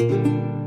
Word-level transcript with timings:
Música 0.00 0.59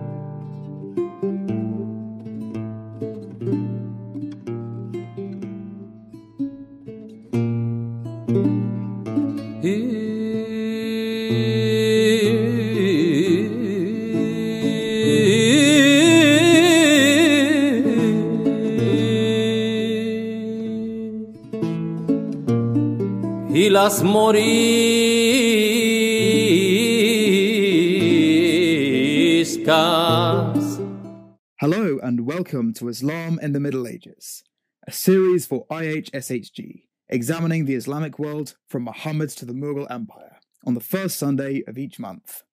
welcome 32.44 32.74
to 32.74 32.90
Islam 32.90 33.40
in 33.42 33.54
the 33.54 33.60
Middle 33.62 33.88
Ages, 33.88 34.44
a 34.86 34.92
series 34.92 35.46
for 35.46 35.66
IHSHG 35.68 36.82
examining 37.08 37.64
the 37.64 37.74
Islamic 37.74 38.20
world 38.20 38.58
from 38.68 38.84
Muhammad 38.84 39.30
to 39.30 39.46
the 39.46 39.54
Mughal 39.54 39.90
Empire 39.90 40.40
on 40.66 40.74
the 40.74 40.82
first 40.82 41.18
Sunday 41.18 41.64
of 41.68 41.78
each 41.78 42.00
month. 42.00 42.44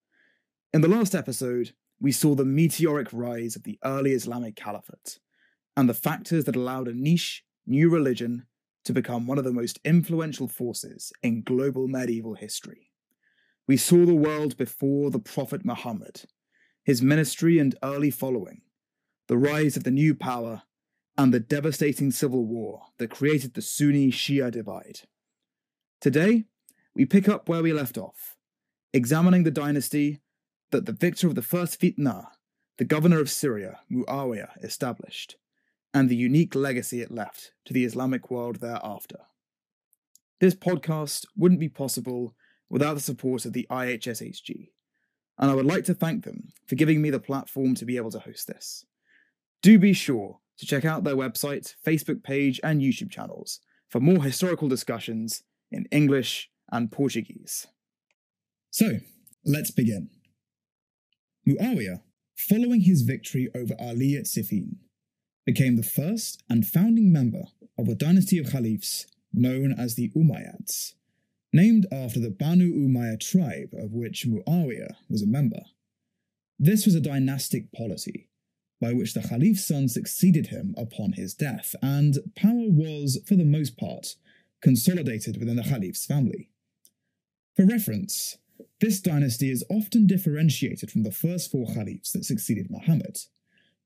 In 0.73 0.81
the 0.81 0.87
last 0.87 1.13
episode, 1.13 1.73
we 2.01 2.13
saw 2.13 2.37
the 2.37 2.45
meteoric 2.45 3.09
rise 3.13 3.57
of 3.57 3.65
the 3.65 3.81
early 3.85 4.13
Islamic 4.13 4.55
Caliphate 4.55 5.19
and 5.77 5.89
the 5.89 5.93
factors 6.09 6.45
that 6.45 6.55
allowed 6.55 6.87
a 6.87 6.95
niche, 6.95 7.43
new 7.67 7.91
religion 7.91 8.47
to 8.85 8.93
become 8.93 9.27
one 9.27 9.39
of 9.39 9.45
the 9.45 9.53
most 9.53 9.81
influential 9.85 10.47
forces 10.47 11.13
in 11.21 11.43
global 11.43 11.89
medieval 11.89 12.35
history. 12.35 12.93
We 13.67 13.77
saw 13.77 14.07
the 14.07 14.15
world 14.15 14.57
before 14.57 15.11
the 15.11 15.19
Prophet 15.19 15.65
Muhammad, 15.65 16.27
his 16.85 17.03
ministry 17.03 17.59
and 17.59 17.75
early 17.83 18.13
following, 18.13 18.63
the 19.31 19.39
rise 19.39 19.77
of 19.77 19.85
the 19.85 19.93
new 19.93 20.13
power, 20.13 20.63
and 21.17 21.33
the 21.33 21.39
devastating 21.39 22.11
civil 22.11 22.45
war 22.45 22.83
that 22.99 23.13
created 23.13 23.55
the 23.55 23.63
Sunni 23.63 24.11
Shia 24.11 24.51
divide. 24.51 25.03
Today, 26.01 26.47
we 26.97 27.07
pick 27.07 27.29
up 27.29 27.49
where 27.49 27.63
we 27.63 27.73
left 27.73 27.97
off, 27.97 28.35
examining 28.93 29.45
the 29.45 29.53
dynasty 29.53 30.21
that 30.73 30.85
the 30.85 30.93
victor 30.93 31.29
of 31.29 31.37
the 31.37 31.43
first 31.43 31.81
fitna, 31.81 32.27
the 32.79 32.85
governor 32.85 33.21
of 33.21 33.31
Syria, 33.31 33.79
Muawiyah, 33.89 34.65
established 34.65 35.37
and 35.95 36.09
the 36.09 36.17
unique 36.17 36.57
legacy 36.57 37.01
it 37.01 37.13
left 37.13 37.53
to 37.67 37.73
the 37.73 37.85
Islamic 37.85 38.33
world 38.33 38.57
thereafter. 38.57 39.21
This 40.41 40.57
podcast 40.57 41.27
wouldn't 41.37 41.61
be 41.61 41.69
possible 41.69 42.35
without 42.69 42.95
the 42.95 43.01
support 43.01 43.45
of 43.45 43.53
the 43.53 43.69
IHSHG, 43.71 44.71
and 45.39 45.53
I 45.53 45.55
would 45.55 45.67
like 45.67 45.85
to 45.85 45.95
thank 45.95 46.25
them 46.25 46.49
for 46.67 46.75
giving 46.75 47.01
me 47.01 47.11
the 47.11 47.21
platform 47.21 47.77
to 47.77 47.85
be 47.85 47.97
able 47.97 48.11
to 48.11 48.19
host 48.19 48.49
this. 48.49 48.87
Do 49.63 49.79
be 49.79 49.93
sure 49.93 50.39
to 50.59 50.67
check 50.67 50.87
out 50.87 51.05
their 51.05 51.17
website, 51.17 51.75
Facebook 51.87 52.23
page, 52.23 52.61
and 52.65 52.81
YouTube 52.81 53.11
channels 53.11 53.61
for 53.89 54.01
more 54.01 54.23
historical 54.23 54.69
discussions 54.69 55.43
in 55.71 55.87
English 55.91 56.51
and 56.73 56.91
Portuguese. 56.91 57.67
So, 58.71 59.01
let's 59.45 59.71
begin. 59.71 60.09
Muawiyah, 61.47 62.01
following 62.37 62.83
his 62.83 63.03
victory 63.03 63.51
over 63.55 63.75
Ali 63.79 64.17
at 64.17 64.25
Siffin, 64.25 64.77
became 65.45 65.77
the 65.77 65.83
first 65.83 66.43
and 66.49 66.67
founding 66.67 67.13
member 67.13 67.43
of 67.79 67.89
a 67.89 67.95
dynasty 67.95 68.39
of 68.39 68.51
caliphs 68.51 69.07
known 69.33 69.73
as 69.73 69.95
the 69.95 70.11
Umayyads, 70.17 70.95
named 71.53 71.87
after 71.93 72.19
the 72.19 72.31
Banu 72.31 72.73
Umayyah 72.73 73.21
tribe 73.21 73.75
of 73.75 73.93
which 73.93 74.27
Muawiyah 74.27 74.95
was 75.11 75.23
a 75.23 75.27
member. 75.27 75.63
This 76.59 76.87
was 76.87 76.95
a 76.95 77.01
dynastic 77.01 77.73
polity 77.73 78.30
by 78.81 78.93
which 78.93 79.15
the 79.15 79.21
Khalif's 79.21 79.67
son 79.67 79.89
succeeded 79.89 80.49
him 80.49 80.75
upon 80.77 81.13
his 81.13 81.35
death, 81.35 81.75
and 81.83 82.19
power 82.35 82.69
was, 82.69 83.21
for 83.27 83.37
the 83.37 83.45
most 83.45 83.77
part, 83.77 84.15
consolidated 84.63 85.39
within 85.39 85.57
the 85.57 85.63
Khalif's 85.63 86.07
family. 86.07 86.51
For 87.57 87.67
reference, 87.67 88.39
this 88.81 89.01
dynasty 89.01 89.51
is 89.51 89.65
often 89.71 90.07
differentiated 90.07 90.91
from 90.91 91.03
the 91.03 91.13
first 91.13 91.51
four 91.51 91.67
Khalifs 91.67 92.13
that 92.13 92.25
succeeded 92.25 92.71
Muhammad 92.71 93.19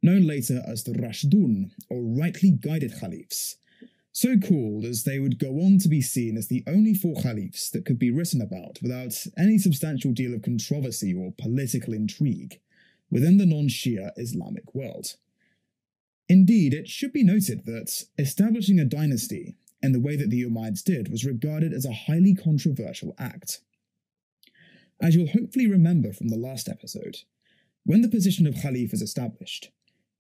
known 0.05 0.27
later 0.27 0.63
as 0.67 0.85
the 0.85 0.93
Rashidun, 0.93 1.71
or 1.89 2.03
rightly 2.03 2.51
guided 2.51 2.93
Khalifs, 3.01 3.55
so 4.13 4.39
called 4.39 4.85
as 4.85 5.05
they 5.05 5.19
would 5.19 5.39
go 5.39 5.59
on 5.61 5.79
to 5.79 5.89
be 5.89 6.03
seen 6.03 6.37
as 6.37 6.47
the 6.47 6.63
only 6.67 6.93
four 6.93 7.15
Khalifs 7.15 7.71
that 7.71 7.87
could 7.87 7.99
be 7.99 8.11
written 8.11 8.43
about 8.43 8.79
without 8.83 9.15
any 9.39 9.57
substantial 9.57 10.13
deal 10.13 10.35
of 10.35 10.43
controversy 10.43 11.15
or 11.15 11.33
political 11.39 11.95
intrigue 11.95 12.61
within 13.11 13.39
the 13.39 13.47
non 13.47 13.69
Shia 13.69 14.11
Islamic 14.17 14.75
world. 14.75 15.17
Indeed, 16.29 16.73
it 16.73 16.89
should 16.89 17.13
be 17.13 17.23
noted 17.23 17.67
that 17.67 18.05
establishing 18.19 18.79
a 18.79 18.85
dynasty 18.85 19.57
in 19.83 19.93
the 19.93 20.01
way 20.01 20.17
that 20.17 20.31
the 20.31 20.43
Umayyads 20.43 20.83
did 20.83 21.11
was 21.11 21.27
regarded 21.27 21.73
as 21.73 21.85
a 21.85 21.93
highly 21.93 22.35
controversial 22.35 23.15
act. 23.19 23.61
As 25.01 25.15
you'll 25.15 25.29
hopefully 25.29 25.67
remember 25.67 26.13
from 26.13 26.29
the 26.29 26.39
last 26.39 26.69
episode, 26.69 27.19
when 27.85 28.01
the 28.01 28.09
position 28.09 28.47
of 28.47 28.55
Khalif 28.55 28.93
was 28.93 29.03
established, 29.03 29.71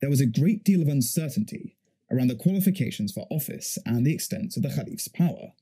there 0.00 0.10
was 0.10 0.20
a 0.20 0.26
great 0.26 0.64
deal 0.64 0.82
of 0.82 0.88
uncertainty 0.88 1.76
around 2.10 2.28
the 2.28 2.34
qualifications 2.34 3.12
for 3.12 3.26
office 3.30 3.78
and 3.86 4.04
the 4.04 4.12
extent 4.12 4.56
of 4.56 4.62
the 4.62 4.68
Caliph's 4.68 5.08
power. 5.08 5.52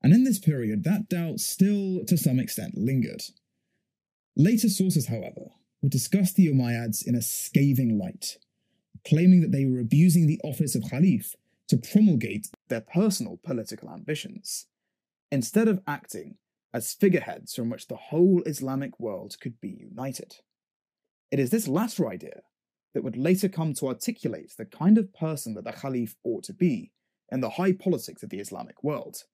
And 0.00 0.12
in 0.12 0.22
this 0.22 0.38
period, 0.38 0.84
that 0.84 1.08
doubt 1.08 1.40
still, 1.40 2.04
to 2.04 2.16
some 2.16 2.38
extent, 2.38 2.76
lingered. 2.76 3.22
Later 4.36 4.68
sources, 4.68 5.08
however, 5.08 5.50
would 5.84 5.92
discuss 5.92 6.32
the 6.32 6.46
Umayyads 6.46 7.06
in 7.06 7.14
a 7.14 7.20
scathing 7.20 7.98
light, 7.98 8.38
claiming 9.06 9.42
that 9.42 9.52
they 9.52 9.66
were 9.66 9.80
abusing 9.80 10.26
the 10.26 10.40
office 10.42 10.74
of 10.74 10.82
Khalif 10.84 11.34
to 11.68 11.76
promulgate 11.76 12.48
their 12.68 12.80
personal 12.80 13.38
political 13.44 13.90
ambitions, 13.90 14.64
instead 15.30 15.68
of 15.68 15.82
acting 15.86 16.36
as 16.72 16.94
figureheads 16.94 17.54
from 17.54 17.68
which 17.68 17.88
the 17.88 17.96
whole 17.96 18.42
Islamic 18.46 18.98
world 18.98 19.36
could 19.42 19.60
be 19.60 19.76
united. 19.78 20.36
It 21.30 21.38
is 21.38 21.50
this 21.50 21.68
latter 21.68 22.08
idea 22.08 22.40
that 22.94 23.04
would 23.04 23.18
later 23.18 23.50
come 23.50 23.74
to 23.74 23.88
articulate 23.88 24.54
the 24.56 24.64
kind 24.64 24.96
of 24.96 25.12
person 25.12 25.52
that 25.52 25.64
the 25.64 25.72
Caliph 25.72 26.16
ought 26.24 26.44
to 26.44 26.54
be 26.54 26.92
in 27.30 27.42
the 27.42 27.50
high 27.50 27.72
politics 27.72 28.22
of 28.22 28.30
the 28.30 28.40
Islamic 28.40 28.82
world. 28.82 29.24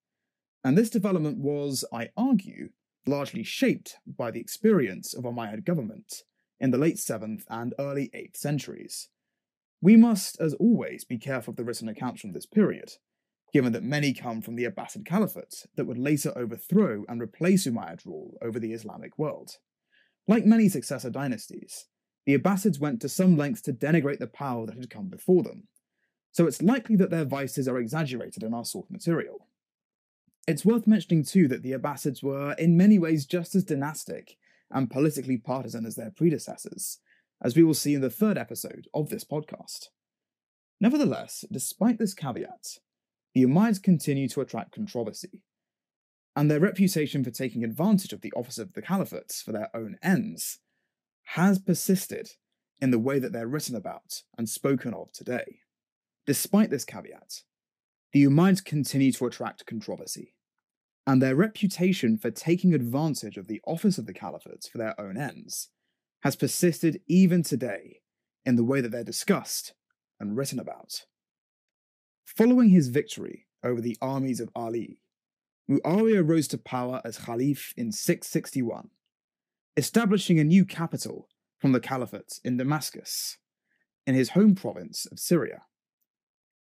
And 0.64 0.76
this 0.76 0.90
development 0.90 1.38
was, 1.38 1.84
I 1.92 2.08
argue, 2.16 2.70
largely 3.06 3.44
shaped 3.44 3.98
by 4.04 4.32
the 4.32 4.40
experience 4.40 5.14
of 5.14 5.22
Umayyad 5.22 5.64
government 5.64 6.24
in 6.60 6.70
the 6.70 6.78
late 6.78 6.96
7th 6.96 7.44
and 7.48 7.74
early 7.78 8.10
8th 8.14 8.36
centuries. 8.36 9.08
We 9.80 9.96
must, 9.96 10.38
as 10.40 10.54
always, 10.54 11.04
be 11.04 11.18
careful 11.18 11.52
of 11.52 11.56
the 11.56 11.64
written 11.64 11.88
accounts 11.88 12.20
from 12.20 12.32
this 12.32 12.46
period, 12.46 12.92
given 13.52 13.72
that 13.72 13.82
many 13.82 14.12
come 14.12 14.42
from 14.42 14.56
the 14.56 14.66
Abbasid 14.66 15.06
Caliphate 15.06 15.66
that 15.76 15.86
would 15.86 15.98
later 15.98 16.32
overthrow 16.36 17.04
and 17.08 17.20
replace 17.20 17.66
Umayyad 17.66 18.04
rule 18.04 18.36
over 18.42 18.60
the 18.60 18.72
Islamic 18.72 19.18
world. 19.18 19.56
Like 20.28 20.44
many 20.44 20.68
successor 20.68 21.10
dynasties, 21.10 21.86
the 22.26 22.36
Abbasids 22.36 22.78
went 22.78 23.00
to 23.00 23.08
some 23.08 23.36
lengths 23.36 23.62
to 23.62 23.72
denigrate 23.72 24.18
the 24.18 24.26
power 24.26 24.66
that 24.66 24.76
had 24.76 24.90
come 24.90 25.08
before 25.08 25.42
them, 25.42 25.68
so 26.30 26.46
it's 26.46 26.62
likely 26.62 26.96
that 26.96 27.10
their 27.10 27.24
vices 27.24 27.66
are 27.66 27.78
exaggerated 27.78 28.42
in 28.42 28.54
our 28.54 28.64
source 28.64 28.90
material. 28.90 29.46
It's 30.46 30.64
worth 30.64 30.86
mentioning 30.86 31.24
too 31.24 31.48
that 31.48 31.62
the 31.62 31.72
Abbasids 31.72 32.22
were 32.22 32.52
in 32.52 32.76
many 32.76 32.98
ways 32.98 33.26
just 33.26 33.54
as 33.54 33.64
dynastic 33.64 34.36
and 34.70 34.90
politically 34.90 35.36
partisan 35.36 35.86
as 35.86 35.96
their 35.96 36.10
predecessors, 36.10 36.98
as 37.42 37.56
we 37.56 37.62
will 37.62 37.74
see 37.74 37.94
in 37.94 38.00
the 38.00 38.10
third 38.10 38.38
episode 38.38 38.86
of 38.94 39.08
this 39.08 39.24
podcast. 39.24 39.86
Nevertheless, 40.80 41.44
despite 41.50 41.98
this 41.98 42.14
caveat, 42.14 42.78
the 43.34 43.44
Umayyads 43.44 43.82
continue 43.82 44.28
to 44.28 44.40
attract 44.40 44.72
controversy, 44.72 45.42
and 46.36 46.50
their 46.50 46.60
reputation 46.60 47.24
for 47.24 47.30
taking 47.30 47.64
advantage 47.64 48.12
of 48.12 48.20
the 48.20 48.32
office 48.34 48.58
of 48.58 48.72
the 48.72 48.82
caliphates 48.82 49.42
for 49.42 49.52
their 49.52 49.68
own 49.74 49.96
ends 50.02 50.58
has 51.34 51.58
persisted 51.58 52.30
in 52.80 52.90
the 52.90 52.98
way 52.98 53.18
that 53.18 53.32
they're 53.32 53.46
written 53.46 53.76
about 53.76 54.22
and 54.38 54.48
spoken 54.48 54.94
of 54.94 55.12
today. 55.12 55.58
Despite 56.26 56.70
this 56.70 56.84
caveat, 56.84 57.42
the 58.12 58.24
Umayyads 58.24 58.64
continue 58.64 59.12
to 59.12 59.26
attract 59.26 59.66
controversy, 59.66 60.34
and 61.10 61.20
their 61.20 61.34
reputation 61.34 62.16
for 62.16 62.30
taking 62.30 62.72
advantage 62.72 63.36
of 63.36 63.48
the 63.48 63.60
office 63.66 63.98
of 63.98 64.06
the 64.06 64.14
caliphates 64.14 64.70
for 64.70 64.78
their 64.78 64.98
own 65.00 65.16
ends 65.16 65.68
has 66.22 66.36
persisted 66.36 67.00
even 67.08 67.42
today 67.42 68.00
in 68.44 68.54
the 68.54 68.62
way 68.62 68.80
that 68.80 68.92
they're 68.92 69.02
discussed 69.02 69.74
and 70.20 70.36
written 70.36 70.60
about. 70.60 71.06
Following 72.24 72.68
his 72.68 72.90
victory 72.90 73.48
over 73.64 73.80
the 73.80 73.98
armies 74.00 74.38
of 74.38 74.50
Ali, 74.54 75.00
Muawiyah 75.68 76.28
rose 76.28 76.46
to 76.46 76.58
power 76.58 77.02
as 77.04 77.18
Khalif 77.18 77.74
in 77.76 77.90
661 77.90 78.90
establishing 79.76 80.38
a 80.38 80.44
new 80.44 80.64
capital 80.64 81.28
from 81.58 81.72
the 81.72 81.80
Caliphate 81.80 82.38
in 82.44 82.56
Damascus, 82.56 83.36
in 84.06 84.14
his 84.14 84.30
home 84.30 84.54
province 84.54 85.06
of 85.10 85.18
Syria. 85.18 85.62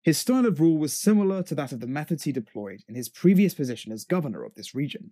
His 0.07 0.19
style 0.19 0.47
of 0.47 0.61
rule 0.61 0.79
was 0.79 0.93
similar 0.93 1.43
to 1.43 1.55
that 1.57 1.73
of 1.73 1.81
the 1.81 1.89
methods 1.89 2.23
he 2.23 2.31
deployed 2.31 2.85
in 2.89 2.95
his 2.95 3.09
previous 3.09 3.55
position 3.55 3.91
as 3.91 4.05
governor 4.05 4.45
of 4.45 4.55
this 4.55 4.73
region. 4.73 5.11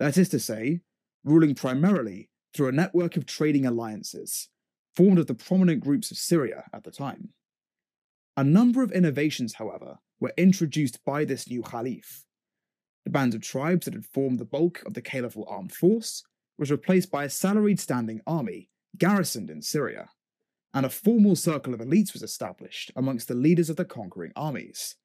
That 0.00 0.18
is 0.18 0.28
to 0.30 0.40
say, 0.40 0.80
ruling 1.22 1.54
primarily 1.54 2.28
through 2.52 2.66
a 2.66 2.72
network 2.72 3.16
of 3.16 3.26
trading 3.26 3.64
alliances 3.64 4.48
formed 4.96 5.20
of 5.20 5.28
the 5.28 5.36
prominent 5.36 5.84
groups 5.84 6.10
of 6.10 6.16
Syria 6.16 6.64
at 6.74 6.82
the 6.82 6.90
time. 6.90 7.28
A 8.36 8.42
number 8.42 8.82
of 8.82 8.90
innovations, 8.90 9.54
however, 9.54 9.98
were 10.18 10.34
introduced 10.36 10.98
by 11.04 11.24
this 11.24 11.48
new 11.48 11.62
Caliph. 11.62 12.24
The 13.04 13.12
band 13.12 13.36
of 13.36 13.42
tribes 13.42 13.84
that 13.84 13.94
had 13.94 14.04
formed 14.04 14.40
the 14.40 14.44
bulk 14.44 14.82
of 14.84 14.94
the 14.94 15.00
caliphal 15.00 15.46
armed 15.48 15.72
force 15.72 16.24
was 16.58 16.72
replaced 16.72 17.12
by 17.12 17.22
a 17.22 17.30
salaried 17.30 17.78
standing 17.78 18.20
army 18.26 18.68
garrisoned 18.98 19.48
in 19.48 19.62
Syria, 19.62 20.08
and 20.74 20.84
a 20.84 20.90
formal 20.90 21.34
circle 21.34 21.74
of 21.74 21.80
elites 21.80 22.12
was 22.12 22.22
established 22.22 22.90
amongst 22.94 23.28
the 23.28 23.34
leaders 23.34 23.70
of 23.70 23.76
the 23.76 23.84
conquering 23.84 24.32
armies, 24.36 24.96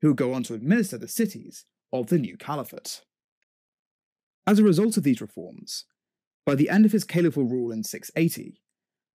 who 0.00 0.08
would 0.08 0.16
go 0.16 0.32
on 0.32 0.42
to 0.44 0.54
administer 0.54 0.98
the 0.98 1.08
cities 1.08 1.64
of 1.92 2.06
the 2.06 2.18
new 2.18 2.36
caliphate. 2.36 3.02
As 4.46 4.58
a 4.58 4.64
result 4.64 4.96
of 4.96 5.02
these 5.02 5.20
reforms, 5.20 5.84
by 6.46 6.54
the 6.54 6.70
end 6.70 6.84
of 6.84 6.92
his 6.92 7.04
caliphal 7.04 7.44
rule 7.44 7.70
in 7.70 7.84
680, 7.84 8.60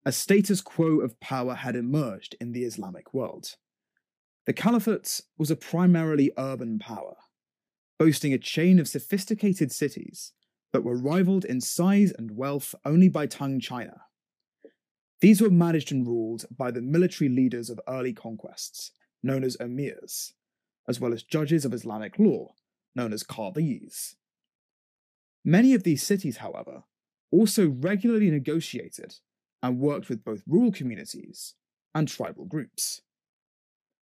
a 0.05 0.13
status 0.13 0.61
quo 0.61 1.01
of 1.01 1.19
power 1.21 1.55
had 1.55 1.75
emerged 1.75 2.37
in 2.41 2.53
the 2.53 2.65
Islamic 2.65 3.15
world. 3.15 3.57
The 4.47 4.53
caliphate 4.53 5.23
was 5.39 5.51
a 5.51 5.57
primarily 5.57 6.31
urban 6.37 6.79
power, 6.79 7.17
boasting 7.99 8.35
a 8.35 8.39
chain 8.39 8.79
of 8.79 8.89
sophisticated 8.89 9.73
cities 9.73 10.33
that 10.73 10.85
were 10.85 10.97
rivaled 10.97 11.45
in 11.47 11.61
size 11.61 12.13
and 12.13 12.37
wealth 12.37 12.75
only 12.85 13.09
by 13.09 13.27
Tang 13.27 13.59
China. 13.61 14.03
These 15.21 15.41
were 15.41 15.51
managed 15.51 15.93
and 15.93 16.07
ruled 16.07 16.45
by 16.57 16.71
the 16.71 16.83
military 16.83 17.31
leaders 17.31 17.71
of 17.71 17.81
early 17.89 18.13
conquests, 18.13 18.91
known 19.23 19.45
as 19.45 19.57
emirs, 19.59 20.33
as 20.89 21.01
well 21.01 21.13
as 21.13 21.23
judges 21.23 21.65
of 21.65 21.73
Islamic 21.73 22.19
law, 22.19 22.55
known 22.95 23.13
as 23.13 23.23
qadis. 23.23 24.17
Many 25.45 25.75
of 25.75 25.83
these 25.83 26.03
cities, 26.03 26.39
however, 26.39 26.85
also 27.31 27.69
regularly 27.69 28.31
negotiated 28.31 29.17
and 29.63 29.81
worked 29.81 30.09
with 30.09 30.25
both 30.25 30.43
rural 30.47 30.73
communities 30.73 31.55
and 31.95 32.09
tribal 32.09 32.45
groups. 32.45 33.03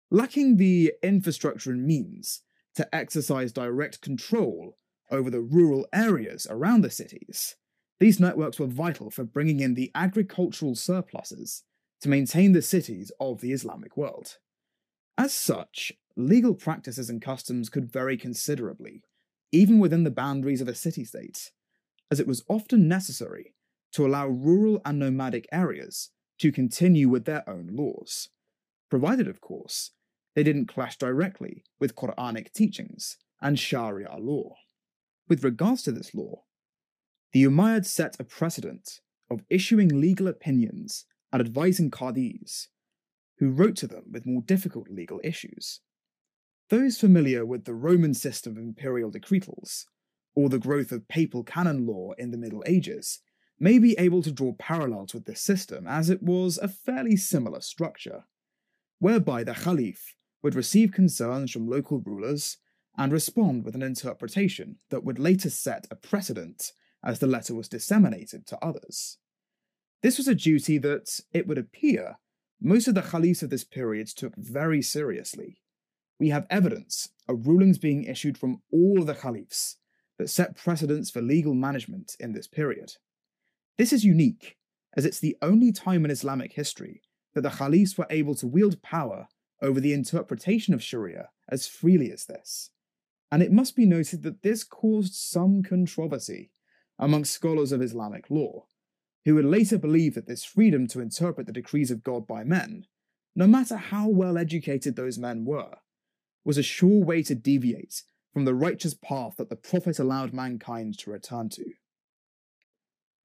Lacking 0.10 0.58
the 0.58 0.94
infrastructure 1.04 1.72
and 1.72 1.86
means 1.86 2.44
to 2.76 2.96
exercise 2.96 3.52
direct 3.52 4.02
control 4.02 4.78
over 5.10 5.30
the 5.30 5.42
rural 5.42 5.88
areas 5.94 6.48
around 6.50 6.82
the 6.82 6.90
cities, 6.90 7.56
these 8.00 8.20
networks 8.20 8.60
were 8.60 8.68
vital 8.68 9.10
for 9.10 9.24
bringing 9.24 9.60
in 9.60 9.74
the 9.74 9.92
agricultural 9.96 10.76
surpluses 10.76 11.64
to 12.02 12.10
maintain 12.10 12.52
the 12.52 12.62
cities 12.62 13.12
of 13.20 13.42
the 13.42 13.52
Islamic 13.52 13.98
world. 13.98 14.38
As 15.18 15.34
such, 15.34 15.94
legal 16.16 16.54
practices 16.54 17.10
and 17.10 17.22
customs 17.22 17.70
could 17.70 17.92
vary 17.92 18.18
considerably, 18.18 19.02
even 19.52 19.80
within 19.80 20.04
the 20.04 20.12
boundaries 20.12 20.62
of 20.62 20.68
a 20.68 20.76
city 20.76 21.04
state, 21.04 21.52
as 22.12 22.20
it 22.20 22.28
was 22.28 22.44
often 22.48 22.88
necessary 22.88 23.56
to 23.94 24.06
allow 24.06 24.28
rural 24.28 24.82
and 24.86 25.00
nomadic 25.00 25.48
areas 25.52 26.12
to 26.40 26.52
continue 26.52 27.10
with 27.10 27.26
their 27.26 27.48
own 27.50 27.70
laws, 27.72 28.30
provided, 28.90 29.28
of 29.28 29.42
course, 29.42 29.92
they 30.36 30.44
didn't 30.44 30.68
clash 30.68 30.98
directly 30.98 31.64
with 31.80 31.96
Quranic 31.96 32.54
teachings 32.54 33.18
and 33.42 33.58
Sharia 33.58 34.18
law. 34.20 34.56
With 35.28 35.44
regards 35.44 35.82
to 35.84 35.92
this 35.92 36.14
law, 36.14 36.44
the 37.34 37.44
Umayyads 37.44 37.88
set 37.88 38.20
a 38.20 38.24
precedent 38.24 39.02
of 39.30 39.44
issuing 39.50 39.90
legal 39.90 40.28
opinions 40.28 41.06
and 41.32 41.42
advising 41.42 41.92
qadis, 41.92 42.68
who 43.40 43.50
wrote 43.50 43.76
to 43.78 43.88
them 43.88 44.06
with 44.12 44.26
more 44.26 44.42
difficult 44.42 44.90
legal 44.90 45.20
issues. 45.24 45.82
Those 46.70 47.00
familiar 47.00 47.46
with 47.46 47.66
the 47.66 47.74
Roman 47.74 48.14
system 48.14 48.54
of 48.58 48.64
imperial 48.64 49.12
decretals, 49.12 49.86
or 50.36 50.50
the 50.50 50.60
growth 50.60 50.92
of 50.92 51.08
papal 51.08 51.44
canon 51.44 51.86
law 51.86 52.14
in 52.18 52.32
the 52.32 52.38
Middle 52.38 52.64
Ages, 52.66 53.20
may 53.60 53.80
be 53.80 53.98
able 53.98 54.22
to 54.22 54.32
draw 54.32 54.54
parallels 54.54 55.14
with 55.14 55.26
this 55.26 55.42
system 55.42 55.88
as 55.88 56.10
it 56.10 56.22
was 56.22 56.58
a 56.58 56.68
fairly 56.68 57.16
similar 57.16 57.62
structure, 57.62 58.26
whereby 59.00 59.44
the 59.44 59.54
Khalif 59.54 60.14
would 60.44 60.56
receive 60.56 60.92
concerns 60.92 61.52
from 61.52 61.68
local 61.68 62.00
rulers 62.00 62.58
and 62.98 63.12
respond 63.12 63.64
with 63.64 63.76
an 63.76 63.82
interpretation 63.82 64.78
that 64.90 65.04
would 65.04 65.20
later 65.20 65.50
set 65.50 65.88
a 65.90 65.96
precedent 65.96 66.72
as 67.08 67.20
the 67.20 67.26
letter 67.26 67.56
was 67.56 67.70
disseminated 67.70 68.46
to 68.46 68.64
others. 68.64 69.18
This 70.04 70.18
was 70.18 70.28
a 70.28 70.36
duty 70.36 70.78
that, 70.80 71.22
it 71.34 71.48
would 71.48 71.58
appear, 71.58 72.18
most 72.62 72.88
of 72.88 72.96
the 72.96 73.02
caliphs 73.02 73.42
of 73.42 73.50
this 73.50 73.64
period 73.64 74.08
took 74.08 74.36
very 74.36 74.82
seriously. 74.82 75.62
We 76.20 76.30
have 76.30 76.46
evidence 76.50 77.10
of 77.30 77.48
rulings 77.48 77.78
being 77.78 78.04
issued 78.04 78.38
from 78.38 78.62
all 78.72 79.04
the 79.04 79.16
caliphs 79.16 79.78
that 80.20 80.30
set 80.30 80.58
precedents 80.58 81.10
for 81.10 81.22
legal 81.22 81.54
management 81.54 82.16
in 82.20 82.34
this 82.34 82.48
period. 82.48 82.94
This 83.78 83.94
is 83.94 84.04
unique, 84.04 84.58
as 84.98 85.06
it's 85.06 85.20
the 85.20 85.38
only 85.42 85.72
time 85.72 86.04
in 86.04 86.12
Islamic 86.12 86.54
history 86.54 87.02
that 87.36 87.42
the 87.42 87.50
caliphs 87.52 87.98
were 87.98 88.08
able 88.10 88.36
to 88.36 88.48
wield 88.48 88.82
power 88.82 89.30
over 89.62 89.80
the 89.80 89.94
interpretation 89.94 90.74
of 90.74 90.84
Sharia 90.84 91.30
as 91.48 91.68
freely 91.68 92.12
as 92.12 92.26
this. 92.26 92.72
And 93.32 93.42
it 93.42 93.52
must 93.52 93.76
be 93.76 93.86
noted 93.86 94.24
that 94.24 94.42
this 94.42 94.64
caused 94.64 95.14
some 95.14 95.64
controversy 95.64 96.52
amongst 97.00 97.34
scholars 97.34 97.72
of 97.72 97.82
Islamic 97.82 98.30
law, 98.30 98.66
who 99.26 99.36
would 99.36 99.46
later 99.46 99.78
believe 99.78 100.16
that 100.16 100.28
this 100.28 100.44
freedom 100.44 100.88
to 100.88 101.02
interpret 101.02 101.48
the 101.48 101.54
decrees 101.54 101.92
of 101.92 102.04
God 102.04 102.26
by 102.26 102.44
men, 102.44 102.86
no 103.36 103.46
matter 103.46 103.78
how 103.78 104.08
well 104.08 104.38
educated 104.38 104.96
those 104.96 105.18
men 105.18 105.46
were, 105.46 105.76
was 106.44 106.58
a 106.58 106.64
sure 106.64 107.04
way 107.04 107.22
to 107.24 107.36
deviate 107.36 108.04
from 108.34 108.46
the 108.46 108.56
righteous 108.56 108.94
path 108.94 109.36
that 109.38 109.50
the 109.50 109.56
Prophet 109.56 110.00
allowed 110.00 110.34
mankind 110.34 110.98
to 111.00 111.12
return 111.12 111.50
to. 111.50 111.66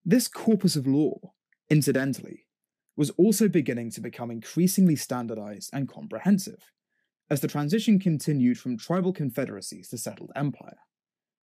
This 0.04 0.26
corpus 0.26 0.74
of 0.74 0.86
law, 0.86 1.32
incidentally, 1.70 2.46
was 2.96 3.10
also 3.10 3.48
beginning 3.48 3.90
to 3.92 4.00
become 4.00 4.30
increasingly 4.30 4.96
standardized 4.96 5.70
and 5.72 5.88
comprehensive, 5.88 6.72
as 7.30 7.40
the 7.40 7.48
transition 7.48 7.98
continued 7.98 8.58
from 8.58 8.76
tribal 8.76 9.12
confederacies 9.12 9.88
to 9.88 9.98
settled 9.98 10.30
empire 10.34 10.78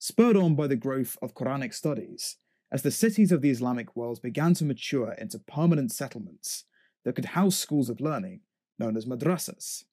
spurred 0.01 0.37
on 0.37 0.55
by 0.57 0.67
the 0.67 0.77
growth 0.77 1.19
of 1.21 1.35
Quranic 1.35 1.75
studies, 1.75 2.39
as 2.73 2.83
the 2.83 2.91
cities 2.91 3.31
of 3.31 3.43
the 3.43 3.51
Islamic 3.51 3.95
world 3.95 4.21
began 4.23 4.55
to 4.55 4.65
mature 4.65 5.13
into 5.13 5.39
permanent 5.39 5.93
settlements 5.93 6.65
that 7.05 7.15
could 7.15 7.27
house 7.27 7.57
schools 7.57 7.91
of 7.91 8.01
learning 8.01 8.41
known 8.79 8.97
as 8.97 9.05
madrasas. 9.05 9.85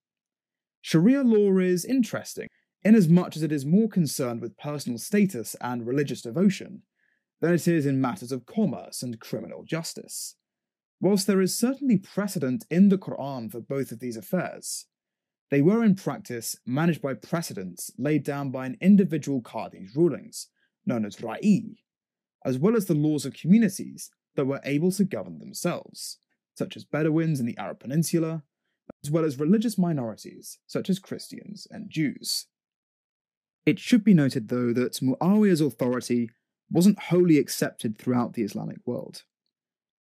Sharia 0.82 1.24
law 1.24 1.58
is 1.58 1.84
interesting 1.84 2.48
inasmuch 2.86 3.36
as 3.36 3.44
it 3.44 3.52
is 3.52 3.66
more 3.66 3.90
concerned 3.90 4.40
with 4.40 4.58
personal 4.58 4.98
status 4.98 5.58
and 5.60 5.86
religious 5.86 6.22
devotion 6.22 6.84
than 7.42 7.54
it 7.54 7.68
is 7.68 7.86
in 7.86 8.00
matters 8.00 8.32
of 8.32 8.46
commerce 8.46 9.04
and 9.04 9.20
criminal 9.20 9.64
justice. 9.64 10.36
Whilst 11.02 11.28
there 11.28 11.42
is 11.42 11.58
certainly 11.58 11.98
precedent 11.98 12.66
in 12.72 12.88
the 12.88 12.98
Quran 12.98 13.52
for 13.52 13.60
both 13.60 13.92
of 13.92 14.00
these 14.00 14.16
affairs, 14.16 14.86
they 15.50 15.62
were 15.62 15.84
in 15.84 15.96
practice 15.96 16.58
managed 16.66 17.02
by 17.02 17.14
precedents 17.14 17.92
laid 17.98 18.24
down 18.24 18.52
by 18.52 18.66
an 18.66 18.78
individual 18.82 19.42
Qadi's 19.42 19.96
rulings, 19.96 20.48
known 20.86 21.06
as 21.06 21.18
Ra'i, 21.18 21.78
as 22.44 22.58
well 22.58 22.76
as 22.76 22.86
the 22.86 22.94
laws 22.94 23.26
of 23.26 23.34
communities 23.34 24.12
that 24.36 24.46
were 24.46 24.62
able 24.64 24.92
to 24.92 25.04
govern 25.04 25.40
themselves, 25.40 26.18
such 26.56 26.76
as 26.76 26.86
Bedouins 26.86 27.40
in 27.40 27.46
the 27.46 27.58
Arab 27.58 27.80
Peninsula, 27.80 28.44
as 29.04 29.12
well 29.12 29.26
as 29.26 29.40
religious 29.40 29.78
minorities 29.78 30.60
such 30.68 30.90
as 30.90 31.00
Christians 31.00 31.68
and 31.72 31.90
Jews. 31.90 32.46
It 33.66 33.80
should 33.80 34.04
be 34.04 34.14
noted, 34.14 34.48
though, 34.48 34.74
that 34.74 35.02
Muawiyah's 35.02 35.62
authority 35.62 36.30
wasn't 36.70 37.00
wholly 37.04 37.38
accepted 37.38 37.98
throughout 37.98 38.34
the 38.34 38.44
Islamic 38.44 38.78
world. 38.86 39.24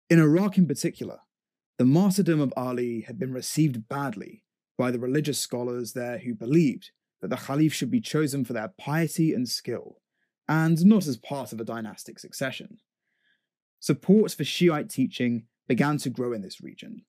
In 0.10 0.20
Iraq, 0.20 0.58
in 0.58 0.68
particular, 0.68 1.20
the 1.78 1.86
martyrdom 1.86 2.40
of 2.42 2.54
Ali 2.58 3.02
had 3.02 3.18
been 3.18 3.34
received 3.34 3.88
badly 3.88 4.44
by 4.80 4.90
the 4.92 4.98
religious 4.98 5.38
scholars 5.38 5.92
there 5.92 6.20
who 6.20 6.34
believed 6.34 6.92
that 7.22 7.30
the 7.30 7.36
Caliph 7.36 7.74
should 7.74 7.92
be 7.92 8.00
chosen 8.00 8.46
for 8.46 8.54
their 8.54 8.72
piety 8.80 9.34
and 9.34 9.48
skill, 9.48 9.98
and 10.48 10.86
not 10.86 11.06
as 11.06 11.18
part 11.18 11.52
of 11.52 11.60
a 11.60 11.66
dynastic 11.66 12.18
succession. 12.18 12.78
Support 13.82 14.32
for 14.32 14.46
Shiite 14.46 14.90
teaching 14.90 15.44
began 15.68 15.98
to 15.98 16.10
grow 16.10 16.32
in 16.32 16.42
this 16.42 16.62
region, 16.62 17.04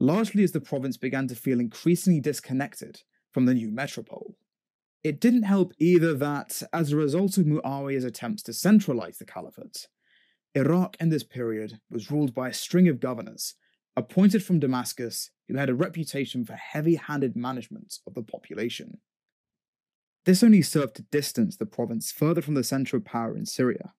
largely 0.00 0.42
as 0.42 0.50
the 0.50 0.60
province 0.60 0.96
began 0.96 1.28
to 1.28 1.36
feel 1.36 1.60
increasingly 1.60 2.20
disconnected 2.20 3.02
from 3.30 3.46
the 3.46 3.54
new 3.54 3.70
metropole. 3.70 4.36
It 5.04 5.20
didn't 5.20 5.44
help 5.44 5.72
either 5.78 6.12
that, 6.14 6.60
as 6.72 6.90
a 6.90 6.96
result 6.96 7.38
of 7.38 7.46
Muawiyah's 7.46 8.04
attempts 8.04 8.42
to 8.42 8.52
centralize 8.52 9.18
the 9.18 9.24
caliphate, 9.24 9.86
Iraq 10.56 10.96
in 10.98 11.10
this 11.10 11.22
period 11.22 11.78
was 11.88 12.10
ruled 12.10 12.34
by 12.34 12.48
a 12.48 12.52
string 12.52 12.88
of 12.88 12.98
governors 12.98 13.54
appointed 13.96 14.42
from 14.42 14.58
Damascus 14.58 15.30
who 15.50 15.58
had 15.58 15.68
a 15.68 15.74
reputation 15.74 16.44
for 16.44 16.54
heavy 16.54 16.94
handed 16.94 17.34
management 17.34 17.98
of 18.06 18.14
the 18.14 18.22
population. 18.22 18.98
This 20.24 20.42
only 20.42 20.62
served 20.62 20.96
to 20.96 21.02
distance 21.02 21.56
the 21.56 21.66
province 21.66 22.12
further 22.12 22.40
from 22.40 22.54
the 22.54 22.62
centre 22.62 22.96
of 22.96 23.04
power 23.04 23.36
in 23.36 23.46
Syria. 23.46 23.94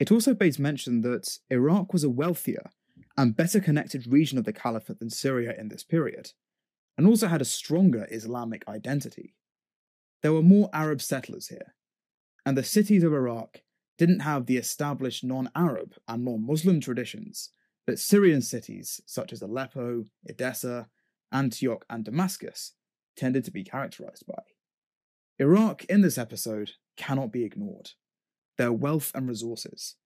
It 0.00 0.10
also 0.10 0.34
bears 0.34 0.58
mention 0.58 1.02
that 1.02 1.38
Iraq 1.50 1.92
was 1.92 2.02
a 2.02 2.10
wealthier 2.10 2.70
and 3.16 3.36
better 3.36 3.60
connected 3.60 4.08
region 4.08 4.38
of 4.38 4.44
the 4.44 4.52
Caliphate 4.52 4.98
than 4.98 5.10
Syria 5.10 5.54
in 5.56 5.68
this 5.68 5.84
period, 5.84 6.32
and 6.98 7.06
also 7.06 7.28
had 7.28 7.40
a 7.40 7.46
stronger 7.46 8.08
Islamic 8.10 8.66
identity. 8.66 9.34
There 10.22 10.32
were 10.32 10.42
more 10.42 10.68
Arab 10.72 11.00
settlers 11.00 11.48
here, 11.48 11.74
and 12.44 12.58
the 12.58 12.64
cities 12.64 13.04
of 13.04 13.12
Iraq 13.12 13.60
didn't 13.98 14.20
have 14.20 14.46
the 14.46 14.56
established 14.56 15.22
non 15.22 15.48
Arab 15.54 15.94
and 16.08 16.24
non 16.24 16.44
Muslim 16.44 16.80
traditions 16.80 17.50
that 17.86 17.98
Syrian 17.98 18.42
cities 18.42 19.00
such 19.06 19.32
as 19.32 19.42
Aleppo, 19.42 20.04
Edessa, 20.28 20.88
Antioch, 21.32 21.84
and 21.90 22.04
Damascus 22.04 22.72
tended 23.16 23.44
to 23.44 23.50
be 23.50 23.64
characterized 23.64 24.24
by. 24.26 24.42
Iraq 25.38 25.84
in 25.84 26.00
this 26.00 26.16
episode 26.16 26.72
cannot 26.96 27.32
be 27.32 27.44
ignored. 27.44 27.90
Their 28.56 28.72
wealth 28.72 29.10
and 29.14 29.28
resources, 29.28 29.96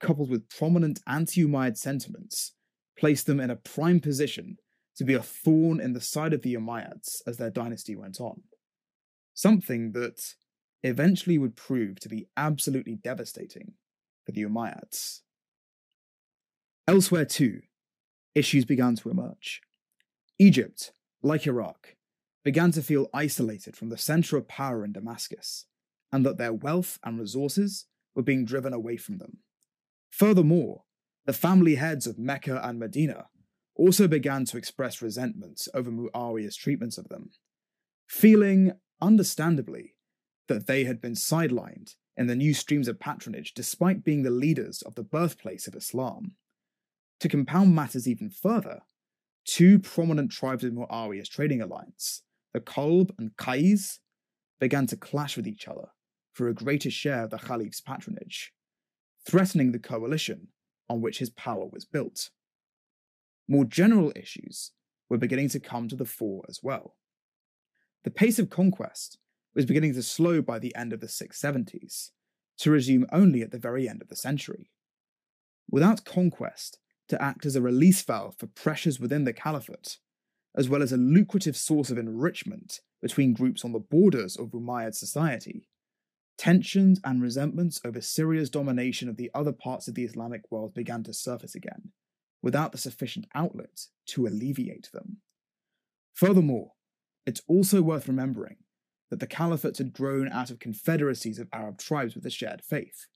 coupled 0.00 0.30
with 0.30 0.48
prominent 0.48 1.00
anti 1.06 1.44
Umayyad 1.44 1.76
sentiments, 1.76 2.54
placed 2.98 3.26
them 3.26 3.40
in 3.40 3.50
a 3.50 3.56
prime 3.56 4.00
position 4.00 4.56
to 4.96 5.04
be 5.04 5.14
a 5.14 5.22
thorn 5.22 5.80
in 5.80 5.92
the 5.92 6.00
side 6.00 6.32
of 6.32 6.42
the 6.42 6.54
Umayyads 6.54 7.22
as 7.26 7.36
their 7.36 7.50
dynasty 7.50 7.94
went 7.94 8.20
on. 8.20 8.42
Something 9.34 9.92
that 9.92 10.20
eventually 10.82 11.38
would 11.38 11.56
prove 11.56 12.00
to 12.00 12.08
be 12.08 12.28
absolutely 12.36 12.96
devastating 12.96 13.74
for 14.26 14.32
the 14.32 14.42
Umayyads. 14.42 15.20
Elsewhere, 16.88 17.26
too, 17.26 17.60
issues 18.34 18.64
began 18.64 18.96
to 18.96 19.10
emerge. 19.10 19.60
Egypt, 20.38 20.90
like 21.22 21.46
Iraq, 21.46 21.96
began 22.42 22.72
to 22.72 22.82
feel 22.82 23.10
isolated 23.12 23.76
from 23.76 23.90
the 23.90 23.98
center 23.98 24.38
of 24.38 24.48
power 24.48 24.86
in 24.86 24.92
Damascus, 24.92 25.66
and 26.10 26.24
that 26.24 26.38
their 26.38 26.54
wealth 26.54 26.98
and 27.04 27.20
resources 27.20 27.84
were 28.14 28.22
being 28.22 28.46
driven 28.46 28.72
away 28.72 28.96
from 28.96 29.18
them. 29.18 29.40
Furthermore, 30.08 30.84
the 31.26 31.34
family 31.34 31.74
heads 31.74 32.06
of 32.06 32.18
Mecca 32.18 32.58
and 32.66 32.78
Medina 32.78 33.26
also 33.74 34.08
began 34.08 34.46
to 34.46 34.56
express 34.56 35.02
resentment 35.02 35.68
over 35.74 35.90
Muawiyah's 35.90 36.56
treatment 36.56 36.96
of 36.96 37.10
them, 37.10 37.32
feeling, 38.06 38.72
understandably, 38.98 39.94
that 40.46 40.66
they 40.66 40.84
had 40.84 41.02
been 41.02 41.12
sidelined 41.12 41.96
in 42.16 42.28
the 42.28 42.34
new 42.34 42.54
streams 42.54 42.88
of 42.88 42.98
patronage 42.98 43.52
despite 43.52 44.04
being 44.04 44.22
the 44.22 44.30
leaders 44.30 44.80
of 44.80 44.94
the 44.94 45.04
birthplace 45.04 45.66
of 45.68 45.74
Islam. 45.74 46.36
To 47.20 47.28
compound 47.28 47.74
matters 47.74 48.06
even 48.06 48.30
further, 48.30 48.80
two 49.44 49.78
prominent 49.78 50.30
tribes 50.30 50.62
of 50.62 50.72
Muawiyah's 50.72 51.28
trading 51.28 51.60
alliance, 51.60 52.22
the 52.52 52.60
Kalb 52.60 53.12
and 53.18 53.36
Qais, 53.36 53.98
began 54.60 54.86
to 54.86 54.96
clash 54.96 55.36
with 55.36 55.46
each 55.46 55.66
other 55.66 55.88
for 56.32 56.48
a 56.48 56.54
greater 56.54 56.90
share 56.90 57.24
of 57.24 57.30
the 57.30 57.38
Caliph's 57.38 57.80
patronage, 57.80 58.52
threatening 59.26 59.72
the 59.72 59.78
coalition 59.78 60.48
on 60.88 61.00
which 61.00 61.18
his 61.18 61.30
power 61.30 61.66
was 61.66 61.84
built. 61.84 62.30
More 63.48 63.64
general 63.64 64.12
issues 64.14 64.72
were 65.08 65.18
beginning 65.18 65.48
to 65.50 65.60
come 65.60 65.88
to 65.88 65.96
the 65.96 66.04
fore 66.04 66.44
as 66.48 66.60
well. 66.62 66.96
The 68.04 68.10
pace 68.10 68.38
of 68.38 68.50
conquest 68.50 69.18
was 69.54 69.66
beginning 69.66 69.94
to 69.94 70.02
slow 70.02 70.40
by 70.40 70.58
the 70.58 70.74
end 70.76 70.92
of 70.92 71.00
the 71.00 71.06
670s, 71.08 72.10
to 72.58 72.70
resume 72.70 73.06
only 73.10 73.42
at 73.42 73.50
the 73.50 73.58
very 73.58 73.88
end 73.88 74.02
of 74.02 74.08
the 74.08 74.16
century. 74.16 74.70
Without 75.70 76.04
conquest 76.04 76.78
to 77.08 77.22
act 77.22 77.46
as 77.46 77.56
a 77.56 77.62
release 77.62 78.02
valve 78.02 78.36
for 78.38 78.46
pressures 78.46 79.00
within 79.00 79.24
the 79.24 79.32
caliphate, 79.32 79.98
as 80.56 80.68
well 80.68 80.82
as 80.82 80.92
a 80.92 80.96
lucrative 80.96 81.56
source 81.56 81.90
of 81.90 81.98
enrichment 81.98 82.80
between 83.00 83.32
groups 83.32 83.64
on 83.64 83.72
the 83.72 83.78
borders 83.78 84.36
of 84.36 84.50
Umayyad 84.50 84.94
society, 84.94 85.68
tensions 86.36 87.00
and 87.04 87.22
resentments 87.22 87.80
over 87.84 88.00
Syria's 88.00 88.50
domination 88.50 89.08
of 89.08 89.16
the 89.16 89.30
other 89.34 89.52
parts 89.52 89.88
of 89.88 89.94
the 89.94 90.04
Islamic 90.04 90.42
world 90.50 90.74
began 90.74 91.02
to 91.04 91.12
surface 91.12 91.54
again, 91.54 91.92
without 92.42 92.72
the 92.72 92.78
sufficient 92.78 93.26
outlet 93.34 93.86
to 94.06 94.26
alleviate 94.26 94.88
them. 94.92 95.18
Furthermore, 96.14 96.72
it's 97.26 97.42
also 97.46 97.82
worth 97.82 98.08
remembering 98.08 98.56
that 99.10 99.20
the 99.20 99.26
caliphates 99.26 99.78
had 99.78 99.92
grown 99.92 100.28
out 100.28 100.50
of 100.50 100.58
confederacies 100.58 101.38
of 101.38 101.48
Arab 101.52 101.78
tribes 101.78 102.14
with 102.14 102.26
a 102.26 102.30
shared 102.30 102.62
faith, 102.62 103.06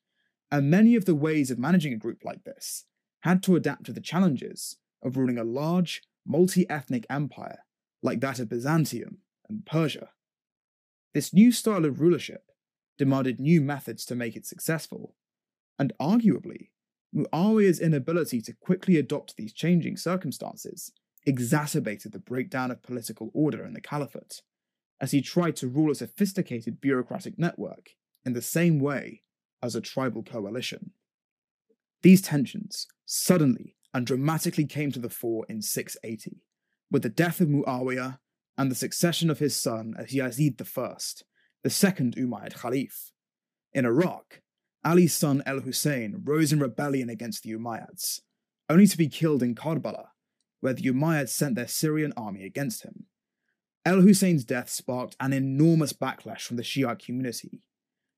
and 0.51 0.71
many 0.71 0.97
of 0.97 1.05
the 1.05 1.15
ways 1.15 1.51
of 1.51 1.59
managing 1.59 1.93
a 1.93 1.99
group 1.99 2.19
like 2.25 2.45
this 2.45 2.85
had 3.23 3.43
to 3.45 3.57
adapt 3.57 3.85
to 3.85 3.93
the 3.93 4.01
challenges 4.01 4.77
of 5.03 5.17
ruling 5.17 5.39
a 5.39 5.45
large, 5.45 6.03
multi 6.27 6.69
ethnic 6.69 7.07
empire 7.11 7.59
like 8.03 8.21
that 8.21 8.39
of 8.39 8.49
Byzantium 8.49 9.19
and 9.49 9.65
Persia. 9.65 10.11
This 11.15 11.33
new 11.33 11.53
style 11.53 11.85
of 11.85 12.01
rulership 12.01 12.45
demanded 12.99 13.41
new 13.41 13.61
methods 13.61 14.05
to 14.07 14.15
make 14.15 14.37
it 14.37 14.47
successful, 14.47 15.15
and 15.79 15.93
arguably, 16.01 16.71
Muawiyah's 17.15 17.81
inability 17.81 18.41
to 18.43 18.55
quickly 18.55 18.97
adopt 18.97 19.37
these 19.37 19.53
changing 19.53 19.97
circumstances 19.97 20.93
exacerbated 21.25 22.13
the 22.13 22.19
breakdown 22.19 22.71
of 22.71 22.83
political 22.83 23.31
order 23.35 23.65
in 23.65 23.75
the 23.75 23.81
caliphate, 23.81 24.43
as 25.01 25.13
he 25.13 25.21
tried 25.21 25.57
to 25.57 25.69
rule 25.69 25.91
a 25.91 25.95
sophisticated 25.95 26.81
bureaucratic 26.81 27.39
network 27.39 27.91
in 28.25 28.33
the 28.33 28.43
same 28.43 28.79
way 28.79 29.23
as 29.63 29.77
a 29.77 29.81
tribal 29.81 30.23
coalition. 30.23 30.93
These 32.03 32.23
tensions 32.23 32.87
suddenly 33.07 33.77
and 33.95 34.07
dramatically 34.07 34.67
came 34.67 34.91
to 34.93 34.99
the 34.99 35.11
fore 35.11 35.47
in 35.49 35.63
680, 35.63 36.43
with 36.91 37.03
the 37.03 37.09
death 37.09 37.41
of 37.41 37.49
Muawiyah 37.49 38.19
and 38.59 38.71
the 38.71 38.77
succession 38.77 39.31
of 39.31 39.39
his 39.39 39.57
son 39.57 39.95
as 39.99 40.09
Yazid 40.09 40.61
I, 40.61 40.97
the 41.63 41.71
second 41.71 42.17
Umayyad 42.17 42.55
Caliph. 42.55 43.13
In 43.73 43.87
Iraq, 43.87 44.43
Ali's 44.85 45.15
son 45.15 45.43
El 45.47 45.61
Hussein 45.61 46.23
rose 46.25 46.53
in 46.53 46.59
rebellion 46.59 47.09
against 47.09 47.45
the 47.45 47.53
Umayyads, 47.53 48.21
only 48.69 48.87
to 48.87 48.99
be 48.99 49.09
killed 49.09 49.43
in 49.43 49.55
Karbala, 49.55 50.07
where 50.61 50.75
the 50.75 50.83
Umayyads 50.83 51.31
sent 51.31 51.55
their 51.55 51.69
Syrian 51.69 52.13
army 52.17 52.45
against 52.45 52.83
him. 52.83 53.07
El 53.85 54.03
Hussein's 54.03 54.45
death 54.45 54.71
sparked 54.71 55.17
an 55.21 55.33
enormous 55.33 55.93
backlash 55.93 56.43
from 56.43 56.57
the 56.57 56.63
Shiite 56.65 56.99
community, 56.99 57.63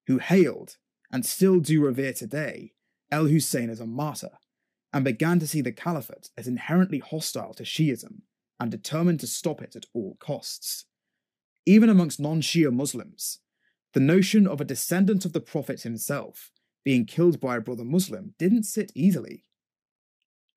who 0.06 0.18
hailed, 0.18 0.76
and 1.12 1.24
still 1.24 1.60
do 1.60 1.82
revere 1.82 2.12
today, 2.12 2.72
El 3.14 3.26
Hussein 3.26 3.71
as 3.71 3.78
a 3.78 3.87
martyr, 3.87 4.33
and 4.92 5.04
began 5.04 5.38
to 5.38 5.47
see 5.47 5.61
the 5.61 5.71
caliphate 5.71 6.30
as 6.37 6.49
inherently 6.49 6.99
hostile 6.99 7.54
to 7.54 7.62
Shiism 7.62 8.23
and 8.59 8.73
determined 8.73 9.21
to 9.21 9.28
stop 9.28 9.62
it 9.62 9.76
at 9.76 9.87
all 9.94 10.16
costs. 10.18 10.87
Even 11.64 11.88
amongst 11.88 12.18
non 12.18 12.40
Shia 12.40 12.73
Muslims, 12.73 13.38
the 13.92 14.00
notion 14.00 14.49
of 14.49 14.61
a 14.61 14.64
descendant 14.64 15.25
of 15.25 15.33
the 15.33 15.40
Prophet 15.40 15.83
himself 15.83 16.50
being 16.85 17.06
killed 17.06 17.38
by 17.38 17.56
a 17.56 17.61
brother 17.61 17.85
Muslim 17.85 18.35
didn't 18.37 18.64
sit 18.64 18.90
easily. 18.97 19.44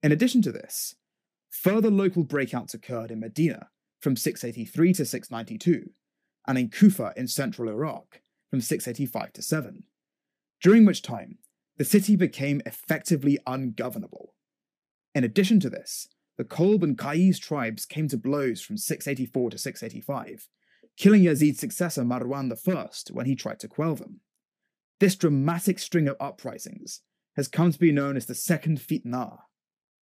In 0.02 0.12
addition 0.12 0.42
to 0.42 0.52
this, 0.52 0.96
further 1.52 1.92
local 1.92 2.26
breakouts 2.26 2.74
occurred 2.74 3.12
in 3.12 3.20
Medina 3.20 3.70
from 4.00 4.16
683 4.16 4.94
to 4.94 5.06
692, 5.06 5.92
and 6.48 6.58
in 6.58 6.70
Kufa 6.70 7.14
in 7.16 7.28
central 7.28 7.70
Iraq 7.70 8.22
from 8.50 8.62
685 8.62 9.34
to 9.34 9.44
7, 9.44 9.84
during 10.60 10.84
which 10.84 11.04
time 11.04 11.38
the 11.78 11.86
city 11.86 12.16
became 12.16 12.62
effectively 12.66 13.38
ungovernable. 13.46 14.34
In 15.14 15.24
addition 15.24 15.60
to 15.62 15.70
this, 15.70 16.08
the 16.38 16.44
Kolb 16.44 16.84
and 16.84 16.98
Qais 16.98 17.40
tribes 17.40 17.86
came 17.86 18.08
to 18.10 18.18
blows 18.18 18.62
from 18.62 18.78
684 18.78 19.52
to 19.52 19.58
685, 19.58 20.48
killing 20.98 21.24
Yazid's 21.24 21.60
successor 21.60 22.04
Marwan 22.04 22.52
I 22.52 23.14
when 23.14 23.26
he 23.26 23.36
tried 23.36 23.60
to 23.62 23.68
quell 23.68 23.96
them. 23.96 24.22
This 25.00 25.16
dramatic 25.16 25.80
string 25.80 26.08
of 26.08 26.18
uprisings 26.20 27.02
has 27.36 27.48
come 27.48 27.72
to 27.72 27.80
be 27.80 27.92
known 27.92 28.18
as 28.18 28.26
the 28.26 28.36
Second 28.36 28.80
Fitna, 28.80 29.40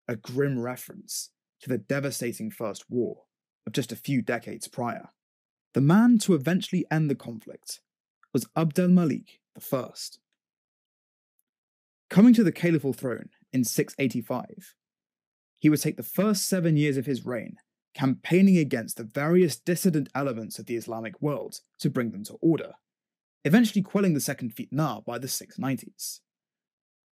a 0.07 0.15
grim 0.17 0.59
reference 0.59 1.29
to 1.61 1.69
the 1.69 1.77
devastating 1.77 2.51
First 2.51 2.85
War 2.89 3.23
of 3.65 3.71
just 3.71 3.93
a 3.93 3.97
few 3.97 4.21
decades 4.21 4.67
prior. 4.67 5.09
The 5.73 5.81
man 5.81 6.17
to 6.19 6.33
eventually 6.33 6.85
end 6.91 7.09
the 7.09 7.15
conflict 7.15 7.79
was 8.33 8.47
Abd 8.55 8.79
al 8.79 8.87
Malik 8.89 9.39
I. 9.57 9.89
Coming 12.13 12.35
to 12.35 12.43
the 12.43 12.51
caliphal 12.51 12.93
throne 12.93 13.29
in 13.51 13.63
685, 13.63 14.75
he 15.57 15.67
would 15.67 15.81
take 15.81 15.97
the 15.97 16.03
first 16.03 16.47
seven 16.47 16.77
years 16.77 16.95
of 16.95 17.07
his 17.07 17.25
reign 17.25 17.55
campaigning 17.95 18.55
against 18.55 18.97
the 18.97 19.03
various 19.03 19.55
dissident 19.55 20.09
elements 20.13 20.59
of 20.59 20.67
the 20.67 20.75
Islamic 20.75 21.19
world 21.23 21.61
to 21.79 21.89
bring 21.89 22.11
them 22.11 22.23
to 22.25 22.37
order, 22.39 22.73
eventually 23.43 23.81
quelling 23.81 24.13
the 24.13 24.19
second 24.19 24.53
fitna 24.55 25.03
by 25.03 25.17
the 25.17 25.25
690s. 25.25 26.19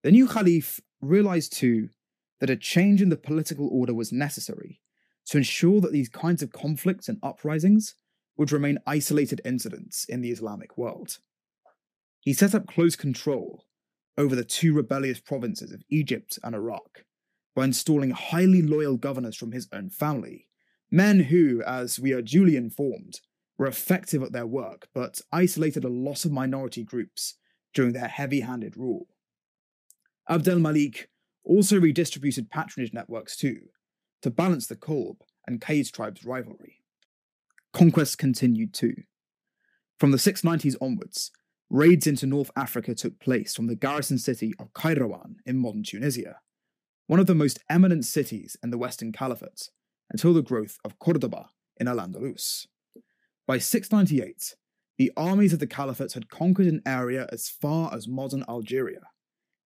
The 0.03 0.11
new 0.11 0.27
Caliph 0.27 0.81
realized 1.01 1.53
too 1.53 1.91
that 2.41 2.51
a 2.51 2.57
change 2.57 3.01
in 3.01 3.09
the 3.09 3.17
political 3.17 3.69
order 3.69 3.95
was 3.95 4.11
necessary 4.11 4.81
to 5.27 5.37
ensure 5.37 5.81
that 5.81 5.93
these 5.93 6.09
kinds 6.09 6.43
of 6.43 6.51
conflicts 6.51 7.09
and 7.09 7.21
uprisings 7.23 7.95
would 8.37 8.51
remain 8.51 8.81
isolated 8.85 9.41
incidents 9.45 10.07
in 10.09 10.23
the 10.23 10.33
Islamic 10.33 10.77
world. 10.77 11.19
He 12.19 12.33
set 12.33 12.53
up 12.53 12.67
close 12.67 12.97
control 12.97 13.68
over 14.19 14.37
the 14.37 14.45
two 14.45 14.75
rebellious 14.75 15.21
provinces 15.21 15.73
of 15.73 15.83
Egypt 15.89 16.39
and 16.43 16.55
Iraq 16.55 17.05
by 17.57 17.65
installing 17.65 18.11
highly 18.11 18.61
loyal 18.61 18.99
governors 18.99 19.37
from 19.37 19.53
his 19.53 19.67
own 19.73 19.89
family 19.89 20.49
Men 20.91 21.21
who, 21.21 21.63
as 21.67 21.99
we 21.99 22.13
are 22.13 22.23
duly 22.23 22.57
informed, 22.57 23.21
were 23.59 23.67
effective 23.67 24.23
at 24.23 24.33
their 24.33 24.47
work 24.47 24.89
but 24.95 25.21
isolated 25.33 25.85
a 25.85 25.89
lot 25.89 26.25
of 26.25 26.33
minority 26.33 26.83
groups 26.83 27.35
during 27.75 27.93
their 27.93 28.09
heavy 28.09 28.41
handed 28.41 28.77
rule. 28.77 29.07
Abd 30.29 30.49
el 30.49 30.59
Malik 30.59 31.11
also 31.45 31.79
redistributed 31.79 32.51
patronage 32.51 32.93
networks 32.93 33.37
too, 33.37 33.61
to 34.23 34.31
balance 34.31 34.67
the 34.67 34.77
Kolb 34.77 35.23
and 35.47 35.61
Qais 35.61 35.91
tribes' 35.91 36.25
rivalry. 36.25 36.83
Conquests 37.73 38.17
continued 38.17 38.73
too. 38.75 38.95
From 39.99 40.11
the 40.11 40.19
690s 40.19 40.77
onwards, 40.81 41.31
raids 41.71 42.07
into 42.07 42.27
North 42.27 42.51
Africa 42.57 42.95
took 42.95 43.19
place 43.19 43.55
from 43.55 43.67
the 43.67 43.77
garrison 43.77 44.19
city 44.19 44.55
of 44.59 44.73
Kairouan 44.73 45.37
in 45.45 45.59
modern 45.59 45.83
Tunisia, 45.83 46.41
one 47.07 47.21
of 47.21 47.27
the 47.27 47.35
most 47.35 47.59
eminent 47.69 48.05
cities 48.05 48.57
in 48.63 48.71
the 48.71 48.79
Western 48.79 49.13
Caliphate, 49.13 49.71
until 50.11 50.33
the 50.33 50.43
growth 50.43 50.79
of 50.85 50.99
Cordoba 50.99 51.51
in 51.77 51.89
Al 51.89 51.99
Andalus. 51.99 52.67
By 53.47 53.59
698, 53.59 54.55
the 54.97 55.13
armies 55.17 55.53
of 55.53 55.59
the 55.59 55.67
Caliphate 55.67 56.15
had 56.15 56.31
conquered 56.31 56.67
an 56.67 56.83
area 56.87 57.29
as 57.31 57.49
far 57.49 57.95
as 57.95 58.09
modern 58.09 58.45
Algeria, 58.49 59.03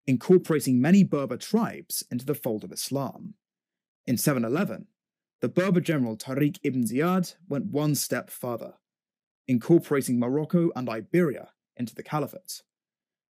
incorporating 0.06 0.80
many 0.80 1.04
Berber 1.04 1.36
tribes 1.36 2.04
into 2.10 2.26
the 2.26 2.34
fold 2.34 2.64
of 2.64 2.72
Islam. 2.72 3.34
In 4.06 4.16
711, 4.16 4.88
the 5.40 5.48
Berber 5.48 5.80
general 5.80 6.16
Tariq 6.16 6.58
ibn 6.64 6.84
Ziyad 6.84 7.36
went 7.48 7.66
one 7.66 7.94
step 7.94 8.28
further, 8.30 8.74
incorporating 9.46 10.18
Morocco 10.18 10.70
and 10.74 10.88
Iberia 10.88 11.50
into 11.76 11.94
the 11.94 12.02
Caliphate. 12.02 12.62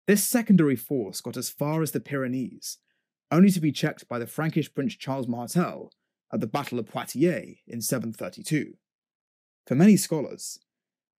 This 0.07 0.23
secondary 0.23 0.75
force 0.75 1.21
got 1.21 1.37
as 1.37 1.49
far 1.49 1.81
as 1.81 1.91
the 1.91 1.99
Pyrenees, 1.99 2.77
only 3.31 3.49
to 3.51 3.59
be 3.59 3.71
checked 3.71 4.07
by 4.07 4.19
the 4.19 4.27
Frankish 4.27 4.73
Prince 4.73 4.95
Charles 4.95 5.27
Martel 5.27 5.91
at 6.31 6.41
the 6.41 6.47
Battle 6.47 6.79
of 6.79 6.87
Poitiers 6.87 7.57
in 7.67 7.81
732. 7.81 8.73
For 9.65 9.75
many 9.75 9.97
scholars, 9.97 10.59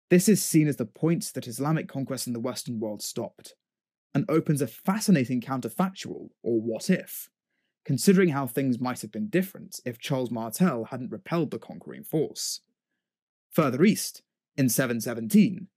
this 0.08 0.28
is 0.28 0.42
seen 0.42 0.68
as 0.68 0.76
the 0.76 0.86
point 0.86 1.32
that 1.34 1.48
Islamic 1.48 1.88
conquest 1.88 2.28
in 2.28 2.32
the 2.32 2.40
Western 2.40 2.78
world 2.78 3.02
stopped, 3.02 3.54
and 4.14 4.24
opens 4.28 4.62
a 4.62 4.66
fascinating 4.66 5.40
counterfactual, 5.40 6.28
or 6.42 6.60
what 6.60 6.88
if, 6.88 7.28
considering 7.84 8.30
how 8.30 8.46
things 8.46 8.80
might 8.80 9.02
have 9.02 9.12
been 9.12 9.28
different 9.28 9.80
if 9.84 9.98
Charles 9.98 10.30
Martel 10.30 10.84
hadn't 10.86 11.10
repelled 11.10 11.50
the 11.50 11.58
conquering 11.58 12.04
force. 12.04 12.60
Further 13.50 13.84
east, 13.84 14.22
in 14.56 14.68
717, 14.68 15.68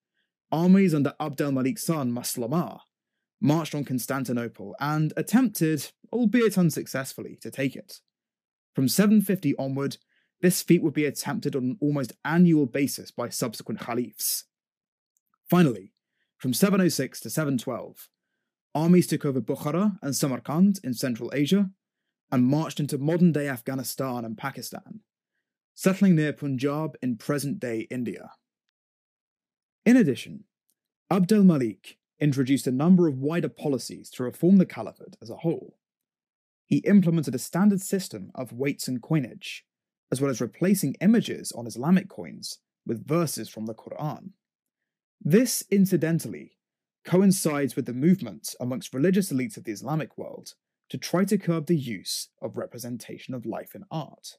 armies 0.52 0.94
under 0.94 1.14
Abd 1.20 1.42
al 1.42 1.52
Malik's 1.52 1.84
son 1.84 2.12
Maslamah 2.12 2.82
marched 3.42 3.74
on 3.74 3.86
Constantinople 3.86 4.76
and 4.80 5.14
attempted, 5.16 5.92
albeit 6.12 6.58
unsuccessfully, 6.58 7.38
to 7.42 7.50
take 7.50 7.76
it. 7.76 8.00
From 8.74 8.88
750 8.88 9.56
onward, 9.58 9.98
this 10.42 10.62
feat 10.62 10.82
would 10.82 10.94
be 10.94 11.06
attempted 11.06 11.56
on 11.56 11.64
an 11.64 11.78
almost 11.82 12.14
annual 12.24 12.66
basis 12.66 13.12
by 13.12 13.30
subsequent 13.30 13.80
caliphs. 13.80 14.46
Finally, 15.50 15.94
from 16.38 16.54
706 16.54 17.20
to 17.22 17.30
712, 17.30 18.08
armies 18.74 19.08
took 19.08 19.26
over 19.26 19.42
Bukhara 19.42 19.98
and 20.02 20.16
Samarkand 20.16 20.80
in 20.84 20.94
Central 20.94 21.32
Asia 21.34 21.70
and 22.32 22.46
marched 22.46 22.80
into 22.80 22.98
modern 22.98 23.32
day 23.32 23.48
Afghanistan 23.50 24.24
and 24.24 24.38
Pakistan, 24.38 25.02
settling 25.74 26.16
near 26.16 26.32
Punjab 26.32 26.96
in 27.02 27.18
present 27.18 27.60
day 27.60 27.88
India. 27.90 28.32
In 29.90 29.98
addition, 29.98 30.44
Abd 31.10 31.32
al 31.32 31.44
Malik 31.44 31.98
introduced 32.20 32.68
a 32.68 32.72
number 32.72 33.08
of 33.08 33.18
wider 33.18 33.50
policies 33.50 34.12
to 34.12 34.22
reform 34.22 34.58
the 34.58 34.66
caliphate 34.68 35.18
as 35.20 35.32
a 35.32 35.38
whole. 35.38 35.80
He 36.68 36.78
implemented 36.86 37.34
a 37.34 37.40
standard 37.40 37.82
system 37.82 38.30
of 38.36 38.54
weights 38.54 38.88
and 38.88 39.02
coinage, 39.02 39.66
as 40.12 40.22
well 40.22 40.30
as 40.30 40.42
replacing 40.42 40.96
images 41.02 41.52
on 41.54 41.66
Islamic 41.66 42.08
coins 42.08 42.60
with 42.86 43.08
verses 43.08 43.50
from 43.50 43.66
the 43.66 43.74
Quran. 43.74 44.34
This, 45.20 45.64
incidentally, 45.72 46.60
coincides 47.04 47.76
with 47.76 47.88
the 47.88 47.94
movement 47.94 48.54
amongst 48.60 48.94
religious 48.94 49.32
elites 49.32 49.58
of 49.58 49.64
the 49.64 49.72
Islamic 49.72 50.20
world 50.20 50.54
to 50.90 51.00
try 51.00 51.26
to 51.26 51.40
curb 51.40 51.66
the 51.66 51.76
use 51.76 52.30
of 52.44 52.58
representation 52.58 53.34
of 53.34 53.44
life 53.44 53.74
in 53.74 53.86
art, 53.90 54.38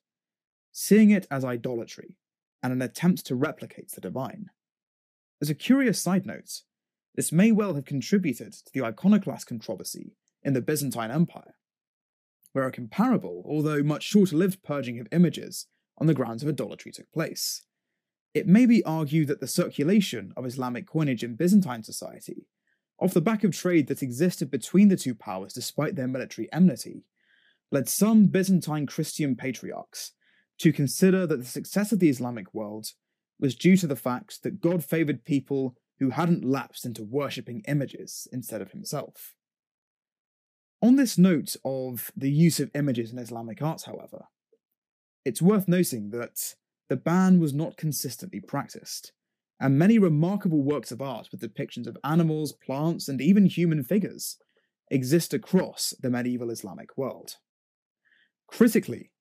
seeing 0.70 1.10
it 1.10 1.26
as 1.28 1.44
idolatry 1.44 2.18
and 2.62 2.72
an 2.72 2.80
attempt 2.80 3.26
to 3.26 3.34
replicate 3.34 3.90
the 3.90 4.00
divine. 4.00 4.50
As 5.42 5.48
a 5.48 5.54
curious 5.54 5.98
side 6.00 6.26
note, 6.26 6.62
this 7.14 7.32
may 7.32 7.50
well 7.50 7.74
have 7.74 7.86
contributed 7.86 8.52
to 8.52 8.72
the 8.74 8.82
iconoclast 8.82 9.46
controversy 9.46 10.12
in 10.42 10.52
the 10.52 10.60
Byzantine 10.60 11.10
Empire, 11.10 11.54
where 12.52 12.66
a 12.66 12.72
comparable, 12.72 13.42
although 13.46 13.82
much 13.82 14.02
shorter 14.02 14.36
lived 14.36 14.62
purging 14.62 15.00
of 15.00 15.08
images 15.12 15.66
on 15.96 16.06
the 16.06 16.14
grounds 16.14 16.42
of 16.42 16.48
idolatry 16.48 16.92
took 16.92 17.10
place. 17.12 17.62
It 18.34 18.46
may 18.46 18.66
be 18.66 18.84
argued 18.84 19.28
that 19.28 19.40
the 19.40 19.46
circulation 19.46 20.32
of 20.36 20.44
Islamic 20.44 20.86
coinage 20.86 21.24
in 21.24 21.36
Byzantine 21.36 21.82
society, 21.82 22.46
off 22.98 23.14
the 23.14 23.20
back 23.22 23.42
of 23.42 23.56
trade 23.56 23.88
that 23.88 24.02
existed 24.02 24.50
between 24.50 24.88
the 24.88 24.96
two 24.96 25.14
powers 25.14 25.54
despite 25.54 25.96
their 25.96 26.06
military 26.06 26.52
enmity, 26.52 27.04
led 27.72 27.88
some 27.88 28.26
Byzantine 28.26 28.86
Christian 28.86 29.36
patriarchs 29.36 30.12
to 30.58 30.72
consider 30.72 31.26
that 31.26 31.38
the 31.38 31.44
success 31.44 31.92
of 31.92 31.98
the 31.98 32.10
Islamic 32.10 32.52
world 32.52 32.88
was 33.40 33.54
due 33.54 33.76
to 33.78 33.86
the 33.86 33.96
fact 33.96 34.42
that 34.42 34.60
God 34.60 34.84
favoured 34.84 35.24
people 35.24 35.74
who 35.98 36.10
hadn't 36.10 36.44
lapsed 36.44 36.84
into 36.84 37.02
worshipping 37.02 37.62
images 37.66 38.28
instead 38.32 38.62
of 38.62 38.72
himself. 38.72 39.34
On 40.82 40.96
this 40.96 41.18
note 41.18 41.56
of 41.64 42.10
the 42.16 42.30
use 42.30 42.58
of 42.58 42.70
images 42.74 43.12
in 43.12 43.18
Islamic 43.18 43.60
art, 43.60 43.82
however, 43.84 44.24
it's 45.24 45.42
worth 45.42 45.68
noting 45.68 46.10
that 46.10 46.54
the 46.88 46.96
ban 46.96 47.38
was 47.38 47.52
not 47.52 47.76
consistently 47.76 48.40
practiced, 48.40 49.12
and 49.60 49.78
many 49.78 49.98
remarkable 49.98 50.62
works 50.62 50.90
of 50.90 51.02
art 51.02 51.28
with 51.30 51.42
depictions 51.42 51.86
of 51.86 51.98
animals, 52.02 52.52
plants, 52.52 53.08
and 53.08 53.20
even 53.20 53.44
human 53.44 53.84
figures 53.84 54.38
exist 54.90 55.34
across 55.34 55.94
the 56.00 56.10
medieval 56.10 56.50
Islamic 56.50 56.96
world. 56.96 57.36
Critically, 58.48 59.12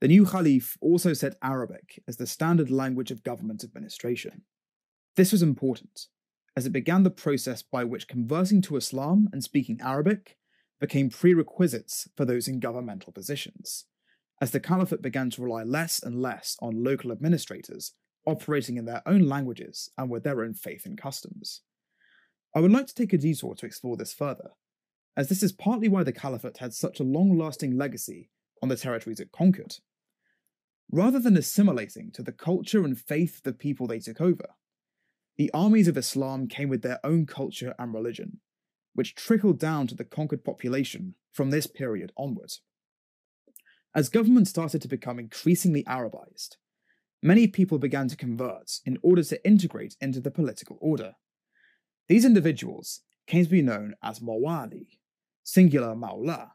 the 0.00 0.08
new 0.08 0.26
Caliph 0.26 0.76
also 0.80 1.12
set 1.12 1.36
Arabic 1.42 2.02
as 2.08 2.16
the 2.16 2.26
standard 2.26 2.70
language 2.70 3.10
of 3.10 3.22
government 3.22 3.64
administration. 3.64 4.42
This 5.16 5.32
was 5.32 5.42
important, 5.42 6.06
as 6.56 6.66
it 6.66 6.72
began 6.72 7.02
the 7.02 7.10
process 7.10 7.62
by 7.62 7.84
which 7.84 8.08
converting 8.08 8.60
to 8.62 8.76
Islam 8.76 9.28
and 9.32 9.42
speaking 9.42 9.80
Arabic 9.80 10.36
became 10.80 11.10
prerequisites 11.10 12.08
for 12.16 12.24
those 12.24 12.48
in 12.48 12.60
governmental 12.60 13.12
positions, 13.12 13.86
as 14.40 14.50
the 14.50 14.60
Caliphate 14.60 15.02
began 15.02 15.30
to 15.30 15.42
rely 15.42 15.62
less 15.62 16.02
and 16.02 16.20
less 16.20 16.56
on 16.60 16.82
local 16.82 17.12
administrators 17.12 17.92
operating 18.26 18.76
in 18.76 18.84
their 18.84 19.02
own 19.06 19.22
languages 19.22 19.90
and 19.96 20.10
with 20.10 20.24
their 20.24 20.42
own 20.42 20.54
faith 20.54 20.86
and 20.86 20.98
customs. 20.98 21.62
I 22.54 22.60
would 22.60 22.72
like 22.72 22.86
to 22.86 22.94
take 22.94 23.12
a 23.12 23.18
detour 23.18 23.54
to 23.54 23.66
explore 23.66 23.96
this 23.96 24.12
further, 24.12 24.50
as 25.16 25.28
this 25.28 25.42
is 25.42 25.52
partly 25.52 25.88
why 25.88 26.02
the 26.02 26.12
Caliphate 26.12 26.58
had 26.58 26.74
such 26.74 27.00
a 27.00 27.04
long 27.04 27.38
lasting 27.38 27.76
legacy 27.76 28.30
on 28.64 28.70
the 28.70 28.76
territories 28.76 29.20
it 29.20 29.30
conquered. 29.30 29.76
Rather 30.90 31.18
than 31.18 31.36
assimilating 31.36 32.10
to 32.10 32.22
the 32.22 32.32
culture 32.32 32.82
and 32.82 32.98
faith 32.98 33.36
of 33.36 33.42
the 33.42 33.52
people 33.52 33.86
they 33.86 33.98
took 33.98 34.22
over, 34.22 34.54
the 35.36 35.50
armies 35.52 35.86
of 35.86 35.98
Islam 35.98 36.48
came 36.48 36.70
with 36.70 36.80
their 36.80 36.98
own 37.04 37.26
culture 37.26 37.74
and 37.78 37.92
religion, 37.92 38.40
which 38.94 39.14
trickled 39.14 39.58
down 39.58 39.86
to 39.86 39.94
the 39.94 40.02
conquered 40.02 40.42
population 40.42 41.14
from 41.30 41.50
this 41.50 41.66
period 41.66 42.10
onward. 42.16 42.52
As 43.94 44.08
government 44.08 44.48
started 44.48 44.80
to 44.80 44.88
become 44.88 45.18
increasingly 45.18 45.84
Arabized, 45.84 46.56
many 47.22 47.46
people 47.46 47.78
began 47.78 48.08
to 48.08 48.16
convert 48.16 48.80
in 48.86 48.96
order 49.02 49.22
to 49.24 49.46
integrate 49.46 49.94
into 50.00 50.20
the 50.20 50.30
political 50.30 50.78
order. 50.80 51.16
These 52.08 52.24
individuals 52.24 53.02
came 53.26 53.44
to 53.44 53.50
be 53.50 53.60
known 53.60 53.94
as 54.02 54.20
Mawali, 54.20 54.86
singular 55.42 55.94
Maula, 55.94 56.52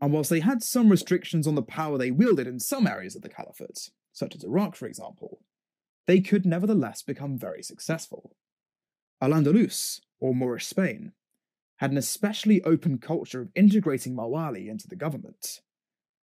and 0.00 0.12
whilst 0.12 0.30
they 0.30 0.40
had 0.40 0.62
some 0.62 0.88
restrictions 0.88 1.46
on 1.46 1.54
the 1.54 1.62
power 1.62 1.98
they 1.98 2.10
wielded 2.10 2.46
in 2.46 2.58
some 2.58 2.86
areas 2.86 3.14
of 3.14 3.22
the 3.22 3.28
caliphate, 3.28 3.90
such 4.12 4.34
as 4.34 4.44
Iraq 4.44 4.74
for 4.76 4.86
example, 4.86 5.42
they 6.06 6.20
could 6.20 6.46
nevertheless 6.46 7.02
become 7.02 7.38
very 7.38 7.62
successful. 7.62 8.34
Al 9.20 9.30
Andalus, 9.30 10.00
or 10.18 10.34
Moorish 10.34 10.66
Spain, 10.66 11.12
had 11.76 11.90
an 11.90 11.98
especially 11.98 12.62
open 12.64 12.98
culture 12.98 13.42
of 13.42 13.50
integrating 13.54 14.14
Mawali 14.14 14.68
into 14.68 14.88
the 14.88 14.96
government. 14.96 15.60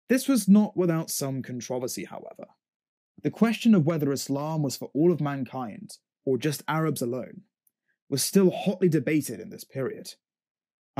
This 0.09 0.29
was 0.29 0.49
not 0.49 0.77
without 0.77 1.11
some 1.11 1.43
controversy, 1.43 2.05
however. 2.05 2.49
The 3.23 3.31
question 3.31 3.75
of 3.75 3.87
whether 3.87 4.13
Islam 4.13 4.63
was 4.63 4.77
for 4.77 4.91
all 4.95 5.13
of 5.13 5.21
mankind, 5.21 5.99
or 6.25 6.39
just 6.39 6.63
Arabs 6.67 7.03
alone, 7.03 7.43
was 8.09 8.23
still 8.23 8.51
hotly 8.51 8.89
debated 8.89 9.41
in 9.41 9.51
this 9.51 9.65
period. 9.65 10.15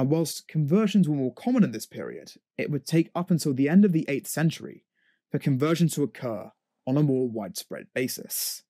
And 0.01 0.09
whilst 0.09 0.49
conversions 0.49 1.07
were 1.07 1.15
more 1.15 1.35
common 1.35 1.63
in 1.63 1.73
this 1.73 1.85
period, 1.85 2.33
it 2.57 2.71
would 2.71 2.87
take 2.87 3.11
up 3.15 3.31
until 3.31 3.53
the 3.53 3.69
end 3.69 3.85
of 3.85 3.93
the 3.93 4.07
8th 4.09 4.29
century 4.29 4.87
for 5.31 5.39
conversion 5.39 5.89
to 5.89 6.03
occur 6.03 6.53
on 6.87 6.97
a 6.97 7.03
more 7.03 7.29
widespread 7.29 7.89
basis. 7.95 8.63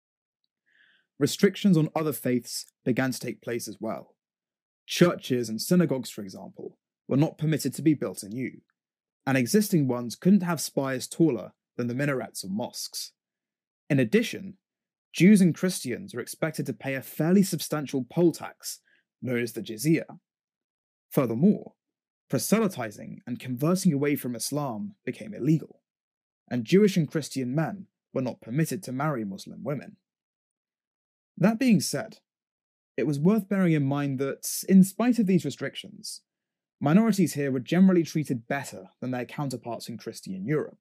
Restrictions 1.20 1.76
on 1.76 1.88
other 1.94 2.12
faiths 2.12 2.66
began 2.84 3.12
to 3.12 3.20
take 3.20 3.42
place 3.42 3.68
as 3.68 3.76
well. 3.78 4.16
Churches 4.88 5.48
and 5.48 5.62
synagogues, 5.62 6.10
for 6.10 6.22
example, 6.22 6.78
were 7.06 7.16
not 7.16 7.38
permitted 7.38 7.74
to 7.74 7.82
be 7.82 7.94
built 7.94 8.24
anew, 8.24 8.62
and 9.24 9.38
existing 9.38 9.86
ones 9.86 10.16
couldn't 10.16 10.42
have 10.42 10.60
spires 10.60 11.06
taller 11.06 11.52
than 11.76 11.86
the 11.86 11.94
minarets 11.94 12.42
of 12.42 12.50
mosques. 12.50 13.12
In 13.88 14.00
addition, 14.00 14.54
Jews 15.12 15.40
and 15.40 15.54
Christians 15.54 16.12
were 16.12 16.22
expected 16.22 16.66
to 16.66 16.72
pay 16.72 16.96
a 16.96 17.02
fairly 17.02 17.44
substantial 17.44 18.04
poll 18.10 18.32
tax, 18.32 18.80
known 19.22 19.38
as 19.38 19.52
the 19.52 19.62
jizya. 19.62 20.06
Furthermore, 21.10 21.74
proselytizing 22.28 23.20
and 23.26 23.40
converting 23.40 23.92
away 23.92 24.16
from 24.16 24.36
Islam 24.36 24.94
became 25.04 25.34
illegal, 25.34 25.82
and 26.48 26.64
Jewish 26.64 26.96
and 26.96 27.10
Christian 27.10 27.54
men 27.54 27.86
were 28.14 28.22
not 28.22 28.40
permitted 28.40 28.82
to 28.84 28.92
marry 28.92 29.24
Muslim 29.24 29.62
women. 29.64 29.96
That 31.36 31.58
being 31.58 31.80
said, 31.80 32.18
it 32.96 33.06
was 33.06 33.18
worth 33.18 33.48
bearing 33.48 33.72
in 33.72 33.84
mind 33.84 34.18
that, 34.18 34.48
in 34.68 34.84
spite 34.84 35.18
of 35.18 35.26
these 35.26 35.44
restrictions, 35.44 36.22
minorities 36.80 37.34
here 37.34 37.50
were 37.50 37.60
generally 37.60 38.02
treated 38.02 38.46
better 38.46 38.90
than 39.00 39.10
their 39.10 39.24
counterparts 39.24 39.88
in 39.88 39.98
Christian 39.98 40.44
Europe. 40.44 40.78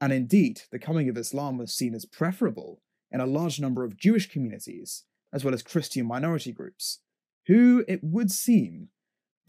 And 0.00 0.12
indeed, 0.12 0.62
the 0.70 0.78
coming 0.78 1.08
of 1.08 1.16
Islam 1.16 1.56
was 1.58 1.74
seen 1.74 1.94
as 1.94 2.04
preferable 2.04 2.82
in 3.10 3.20
a 3.20 3.26
large 3.26 3.60
number 3.60 3.84
of 3.84 3.96
Jewish 3.96 4.30
communities, 4.30 5.04
as 5.32 5.44
well 5.44 5.54
as 5.54 5.62
Christian 5.62 6.06
minority 6.06 6.52
groups, 6.52 7.00
who, 7.46 7.84
it 7.86 8.02
would 8.02 8.30
seem, 8.30 8.88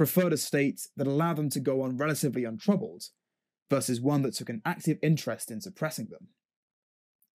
preferred 0.01 0.33
a 0.33 0.37
state 0.37 0.87
that 0.97 1.05
allowed 1.05 1.35
them 1.35 1.47
to 1.47 1.59
go 1.59 1.83
on 1.83 1.95
relatively 1.95 2.43
untroubled, 2.43 3.03
versus 3.69 4.01
one 4.01 4.23
that 4.23 4.33
took 4.33 4.49
an 4.49 4.59
active 4.65 4.97
interest 5.03 5.51
in 5.51 5.61
suppressing 5.61 6.07
them. 6.09 6.29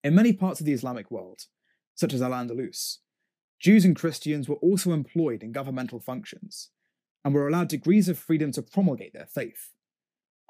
In 0.03 0.13
many 0.13 0.33
parts 0.33 0.59
of 0.59 0.65
the 0.65 0.73
Islamic 0.73 1.09
world, 1.09 1.43
such 1.95 2.13
as 2.13 2.21
Al 2.21 2.31
Andalus, 2.31 2.97
Jews 3.57 3.85
and 3.85 3.95
Christians 3.95 4.49
were 4.49 4.57
also 4.57 4.91
employed 4.91 5.43
in 5.43 5.53
governmental 5.53 6.01
functions 6.01 6.71
and 7.23 7.33
were 7.33 7.47
allowed 7.47 7.69
degrees 7.69 8.09
of 8.09 8.19
freedom 8.19 8.51
to 8.51 8.61
promulgate 8.61 9.13
their 9.13 9.25
faith. 9.25 9.71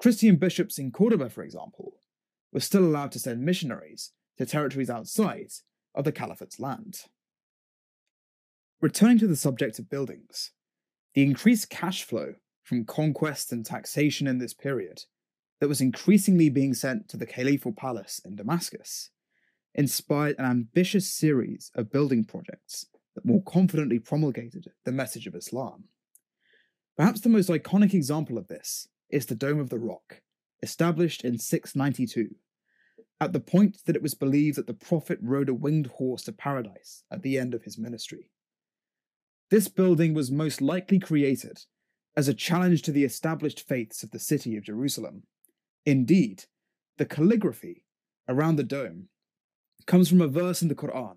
Christian 0.00 0.34
bishops 0.34 0.76
in 0.76 0.90
Cordoba, 0.90 1.30
for 1.30 1.44
example, 1.44 2.00
were 2.52 2.58
still 2.58 2.82
allowed 2.82 3.12
to 3.12 3.20
send 3.20 3.42
missionaries 3.42 4.10
to 4.38 4.44
territories 4.44 4.90
outside 4.90 5.52
of 5.94 6.02
the 6.02 6.10
Caliphate's 6.10 6.58
land. 6.58 7.02
Returning 8.80 9.20
to 9.20 9.28
the 9.28 9.36
subject 9.36 9.78
of 9.78 9.88
buildings, 9.88 10.50
the 11.18 11.24
increased 11.24 11.68
cash 11.68 12.04
flow 12.04 12.34
from 12.62 12.84
conquest 12.84 13.50
and 13.50 13.66
taxation 13.66 14.28
in 14.28 14.38
this 14.38 14.54
period 14.54 15.02
that 15.60 15.66
was 15.66 15.80
increasingly 15.80 16.48
being 16.48 16.72
sent 16.72 17.08
to 17.08 17.16
the 17.16 17.26
Caliphal 17.26 17.72
Palace 17.72 18.20
in 18.24 18.36
Damascus 18.36 19.10
inspired 19.74 20.36
an 20.38 20.44
ambitious 20.44 21.12
series 21.12 21.72
of 21.74 21.90
building 21.90 22.24
projects 22.24 22.86
that 23.16 23.24
more 23.24 23.42
confidently 23.42 23.98
promulgated 23.98 24.68
the 24.84 24.92
message 24.92 25.26
of 25.26 25.34
Islam. 25.34 25.86
Perhaps 26.96 27.22
the 27.22 27.28
most 27.28 27.48
iconic 27.48 27.94
example 27.94 28.38
of 28.38 28.46
this 28.46 28.86
is 29.10 29.26
the 29.26 29.34
Dome 29.34 29.58
of 29.58 29.70
the 29.70 29.78
Rock, 29.80 30.20
established 30.62 31.24
in 31.24 31.36
692, 31.36 32.36
at 33.20 33.32
the 33.32 33.40
point 33.40 33.78
that 33.86 33.96
it 33.96 34.02
was 34.02 34.14
believed 34.14 34.56
that 34.56 34.68
the 34.68 34.72
Prophet 34.72 35.18
rode 35.20 35.48
a 35.48 35.54
winged 35.54 35.88
horse 35.88 36.22
to 36.22 36.32
paradise 36.32 37.02
at 37.10 37.22
the 37.22 37.40
end 37.40 37.54
of 37.54 37.64
his 37.64 37.76
ministry. 37.76 38.30
This 39.50 39.68
building 39.68 40.14
was 40.14 40.30
most 40.30 40.60
likely 40.60 40.98
created 40.98 41.60
as 42.16 42.28
a 42.28 42.34
challenge 42.34 42.82
to 42.82 42.92
the 42.92 43.04
established 43.04 43.66
faiths 43.66 44.02
of 44.02 44.10
the 44.10 44.18
city 44.18 44.56
of 44.56 44.64
Jerusalem. 44.64 45.22
Indeed, 45.86 46.44
the 46.98 47.06
calligraphy 47.06 47.84
around 48.28 48.56
the 48.56 48.64
dome 48.64 49.08
comes 49.86 50.08
from 50.08 50.20
a 50.20 50.28
verse 50.28 50.60
in 50.60 50.68
the 50.68 50.74
Quran 50.74 51.16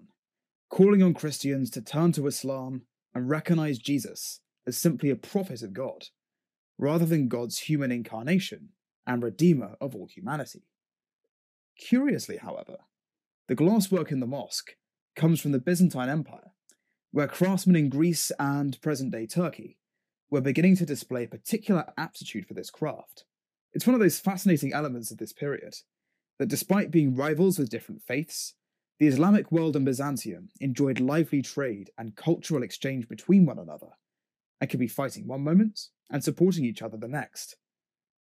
calling 0.72 1.04
on 1.04 1.14
Christians 1.14 1.70
to 1.70 1.82
turn 1.82 2.14
to 2.14 2.28
Islam 2.28 2.84
and 3.14 3.30
recognize 3.30 3.78
Jesus 3.78 4.40
as 4.66 4.78
simply 4.78 5.10
a 5.10 5.16
prophet 5.16 5.62
of 5.62 5.74
God, 5.74 6.06
rather 6.78 7.06
than 7.06 7.28
God's 7.28 7.60
human 7.60 7.92
incarnation 7.92 8.70
and 9.06 9.22
redeemer 9.22 9.76
of 9.82 9.94
all 9.94 10.08
humanity. 10.08 10.64
Curiously, 11.78 12.38
however, 12.38 12.78
the 13.48 13.56
glasswork 13.56 14.12
in 14.12 14.22
the 14.22 14.28
mosque 14.28 14.76
comes 15.16 15.42
from 15.42 15.52
the 15.52 15.60
Byzantine 15.60 16.08
Empire, 16.08 16.54
where 17.12 17.28
craftsmen 17.28 17.76
in 17.76 17.90
Greece 17.90 18.32
and 18.40 18.82
present 18.82 19.12
day 19.12 19.28
Turkey 19.28 19.78
were 20.30 20.42
beginning 20.42 20.78
to 20.78 20.86
display 20.86 21.26
a 21.26 21.28
particular 21.28 21.86
aptitude 21.98 22.48
for 22.48 22.54
this 22.54 22.70
craft. 22.70 23.26
It's 23.74 23.86
one 23.86 23.94
of 23.94 24.00
those 24.00 24.20
fascinating 24.20 24.74
elements 24.74 25.12
of 25.12 25.18
this 25.18 25.34
period 25.34 25.76
that 26.40 26.50
despite 26.50 26.90
being 26.90 27.16
rivals 27.16 27.60
with 27.60 27.70
different 27.70 28.02
faiths, 28.02 28.56
the 29.00 29.08
Islamic 29.08 29.52
world 29.52 29.76
and 29.76 29.86
Byzantium 29.86 30.50
enjoyed 30.60 31.00
lively 31.00 31.42
trade 31.42 31.90
and 31.98 32.16
cultural 32.16 32.64
exchange 32.64 33.08
between 33.08 33.46
one 33.46 33.60
another, 33.60 33.90
and 34.60 34.70
could 34.70 34.80
be 34.80 34.88
fighting 34.88 35.28
one 35.28 35.44
moment 35.44 35.88
and 36.10 36.24
supporting 36.24 36.66
each 36.66 36.82
other 36.82 36.98
the 36.98 37.08
next. 37.08 37.58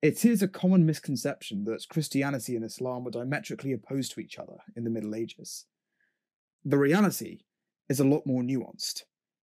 It 0.01 0.25
is 0.25 0.43
a 0.43 0.49
common 0.49 0.87
misconception 0.87 1.65
that 1.65 1.89
Christianity 1.91 2.57
and 2.57 2.65
Islam 2.65 3.05
were 3.05 3.11
diametrically 3.11 3.73
opposed 3.73 4.13
to 4.13 4.21
each 4.21 4.39
other 4.39 4.59
in 4.75 4.85
the 4.85 4.91
Middle 4.91 5.15
Ages. 5.15 5.67
The 6.65 6.79
reality 6.79 7.41
is 7.91 8.01
a 8.01 8.05
lot 8.05 8.27
more 8.27 8.43
nuanced, 8.43 9.03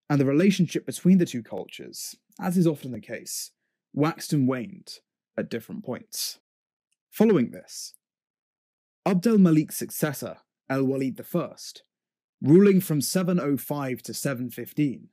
and 0.09 0.19
the 0.19 0.25
relationship 0.25 0.87
between 0.87 1.19
the 1.19 1.25
two 1.25 1.43
cultures, 1.43 2.15
as 2.39 2.57
is 2.57 2.65
often 2.65 2.91
the 2.91 3.01
case, 3.01 3.51
waxed 3.93 4.33
and 4.33 4.47
waned 4.47 4.99
at 5.37 5.49
different 5.49 5.85
points. 5.85 6.39
Following 7.11 7.51
this, 7.51 7.93
Abd 9.05 9.27
al 9.27 9.37
Malik's 9.37 9.77
successor, 9.77 10.37
Al 10.69 10.83
Walid 10.85 11.19
I, 11.19 11.55
ruling 12.41 12.81
from 12.81 13.01
705 13.01 14.01
to 14.03 14.13
715, 14.13 15.09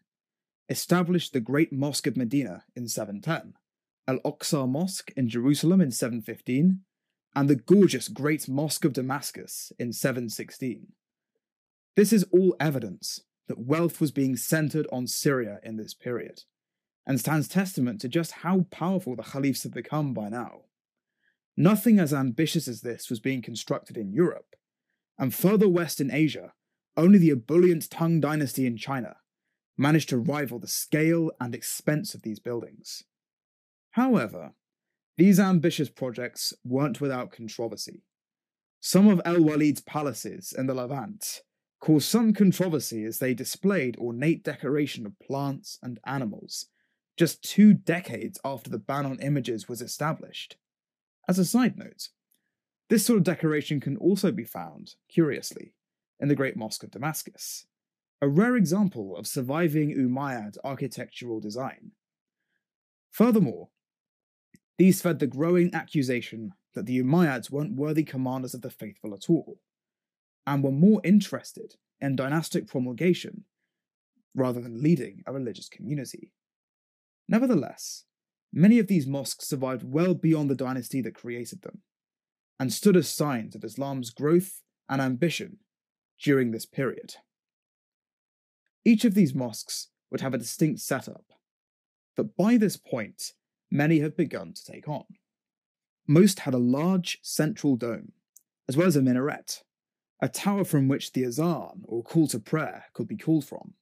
established 0.69 1.33
the 1.33 1.41
Great 1.41 1.73
Mosque 1.73 2.07
of 2.07 2.17
Medina 2.17 2.65
in 2.77 2.89
710, 2.89 3.55
Al 4.07 4.21
Aqsa 4.21 4.69
Mosque 4.69 5.13
in 5.17 5.29
Jerusalem 5.29 5.81
in 5.81 5.91
715, 5.91 6.81
and 7.35 7.51
the 7.51 7.57
gorgeous 7.57 8.09
Great 8.09 8.49
Mosque 8.49 8.85
of 8.85 8.93
Damascus 8.93 9.73
in 9.79 9.93
716. 9.93 10.93
This 11.97 12.13
is 12.13 12.25
all 12.33 12.57
evidence 12.59 13.21
that 13.47 13.59
wealth 13.59 14.01
was 14.01 14.11
being 14.11 14.37
centered 14.37 14.87
on 14.91 15.07
Syria 15.07 15.61
in 15.63 15.77
this 15.77 15.95
period, 15.95 16.43
and 17.07 17.21
stands 17.21 17.47
testament 17.47 18.01
to 18.01 18.09
just 18.09 18.33
how 18.33 18.67
powerful 18.71 19.15
the 19.15 19.23
caliphs 19.23 19.63
had 19.63 19.73
become 19.73 20.13
by 20.15 20.29
now. 20.29 20.63
Nothing 21.57 22.01
as 22.01 22.13
ambitious 22.13 22.67
as 22.67 22.81
this 22.81 23.09
was 23.09 23.21
being 23.21 23.43
constructed 23.43 23.97
in 23.97 24.13
Europe, 24.13 24.57
and 25.19 25.33
further 25.33 25.69
west 25.69 26.01
in 26.01 26.11
Asia, 26.11 26.53
only 26.97 27.19
the 27.19 27.31
ebullient 27.31 27.89
Tang 27.91 28.21
dynasty 28.21 28.67
in 28.67 28.77
China 28.77 29.17
managed 29.77 30.09
to 30.09 30.19
rival 30.19 30.59
the 30.59 30.69
scale 30.69 31.31
and 31.41 31.55
expense 31.55 32.15
of 32.15 32.23
these 32.23 32.39
buildings. 32.39 33.05
However, 33.93 34.53
these 35.17 35.39
ambitious 35.39 35.89
projects 35.89 36.53
weren't 36.65 37.01
without 37.01 37.33
controversy. 37.33 38.03
Some 38.81 39.09
of 39.09 39.21
El 39.25 39.43
Walid's 39.43 39.81
palaces 39.81 40.53
in 40.57 40.67
the 40.67 40.75
Levant 40.75 41.43
caused 41.85 42.09
some 42.09 42.33
controversy 42.33 43.05
as 43.05 43.19
they 43.19 43.35
displayed 43.35 43.95
ornate 43.99 44.43
decoration 44.43 45.05
of 45.05 45.19
plants 45.19 45.79
and 45.83 46.01
animals 46.07 46.69
just 47.19 47.45
two 47.45 47.75
decades 47.75 48.41
after 48.43 48.71
the 48.71 48.79
ban 48.79 49.05
on 49.05 49.21
images 49.21 49.69
was 49.69 49.83
established. 49.83 50.57
As 51.29 51.39
a 51.39 51.45
side 51.45 51.77
note, 51.77 52.09
this 52.89 53.05
sort 53.05 53.19
of 53.19 53.25
decoration 53.25 53.81
can 53.81 53.99
also 53.99 54.33
be 54.33 54.45
found, 54.45 54.95
curiously, 55.11 55.75
in 56.19 56.29
the 56.29 56.35
Great 56.35 56.57
Mosque 56.57 56.83
of 56.83 56.91
Damascus, 56.91 57.67
a 58.23 58.29
rare 58.29 58.57
example 58.57 59.15
of 59.15 59.27
surviving 59.27 59.95
Umayyad 59.95 60.57
architectural 60.65 61.39
design. 61.39 61.91
Furthermore, 63.11 63.69
these 64.79 65.03
fed 65.03 65.19
the 65.19 65.27
growing 65.27 65.75
accusation 65.75 66.53
that 66.73 66.87
the 66.87 67.03
Umayyads 67.03 67.51
weren't 67.51 67.77
worthy 67.77 68.05
commanders 68.05 68.55
of 68.55 68.63
the 68.63 68.71
faithful 68.71 69.13
at 69.13 69.29
all, 69.29 69.59
and 70.47 70.63
were 70.63 70.71
more 70.71 71.01
interested 71.05 71.75
in 72.01 72.17
dynastic 72.17 72.67
promulgation 72.67 73.45
rather 74.35 74.61
than 74.61 74.83
leading 74.83 75.23
a 75.27 75.33
religious 75.33 75.69
community. 75.69 76.33
Nevertheless, 77.29 78.05
many 78.53 78.79
of 78.79 78.89
these 78.89 79.07
mosques 79.07 79.47
survived 79.47 79.85
well 79.85 80.15
beyond 80.15 80.51
the 80.51 80.55
dynasty 80.55 81.01
that 81.03 81.15
created 81.15 81.63
them, 81.63 81.83
and 82.59 82.73
stood 82.73 82.97
as 82.97 83.09
signs 83.09 83.55
of 83.55 83.65
Islam's 83.65 84.11
growth 84.11 84.61
and 84.89 85.01
ambition 85.01 85.59
during 86.23 86.51
this 86.51 86.67
period. 86.67 87.15
Each 88.85 89.05
of 89.05 89.15
these 89.15 89.35
mosques 89.35 89.89
would 90.11 90.21
have 90.21 90.35
a 90.35 90.39
distinct 90.39 90.81
setup 90.81 91.25
that 92.17 92.37
by 92.37 92.57
this 92.57 92.77
point 92.77 93.33
many 93.71 94.01
have 94.01 94.17
begun 94.17 94.53
to 94.53 94.65
take 94.65 94.89
on. 94.89 95.05
Most 96.07 96.41
had 96.41 96.55
a 96.55 96.59
large 96.59 97.19
central 97.23 97.77
dome, 97.77 98.13
as 98.69 98.77
well 98.77 98.87
as 98.87 98.97
a 98.97 99.03
minaret, 99.03 99.63
a 100.25 100.29
tower 100.29 100.65
from 100.65 100.89
which 100.89 101.13
the 101.13 101.23
azan 101.23 101.83
or 101.85 102.03
call 102.03 102.27
to 102.27 102.39
prayer 102.39 102.87
could 102.95 103.07
be 103.07 103.15
called 103.15 103.45
from. 103.45 103.75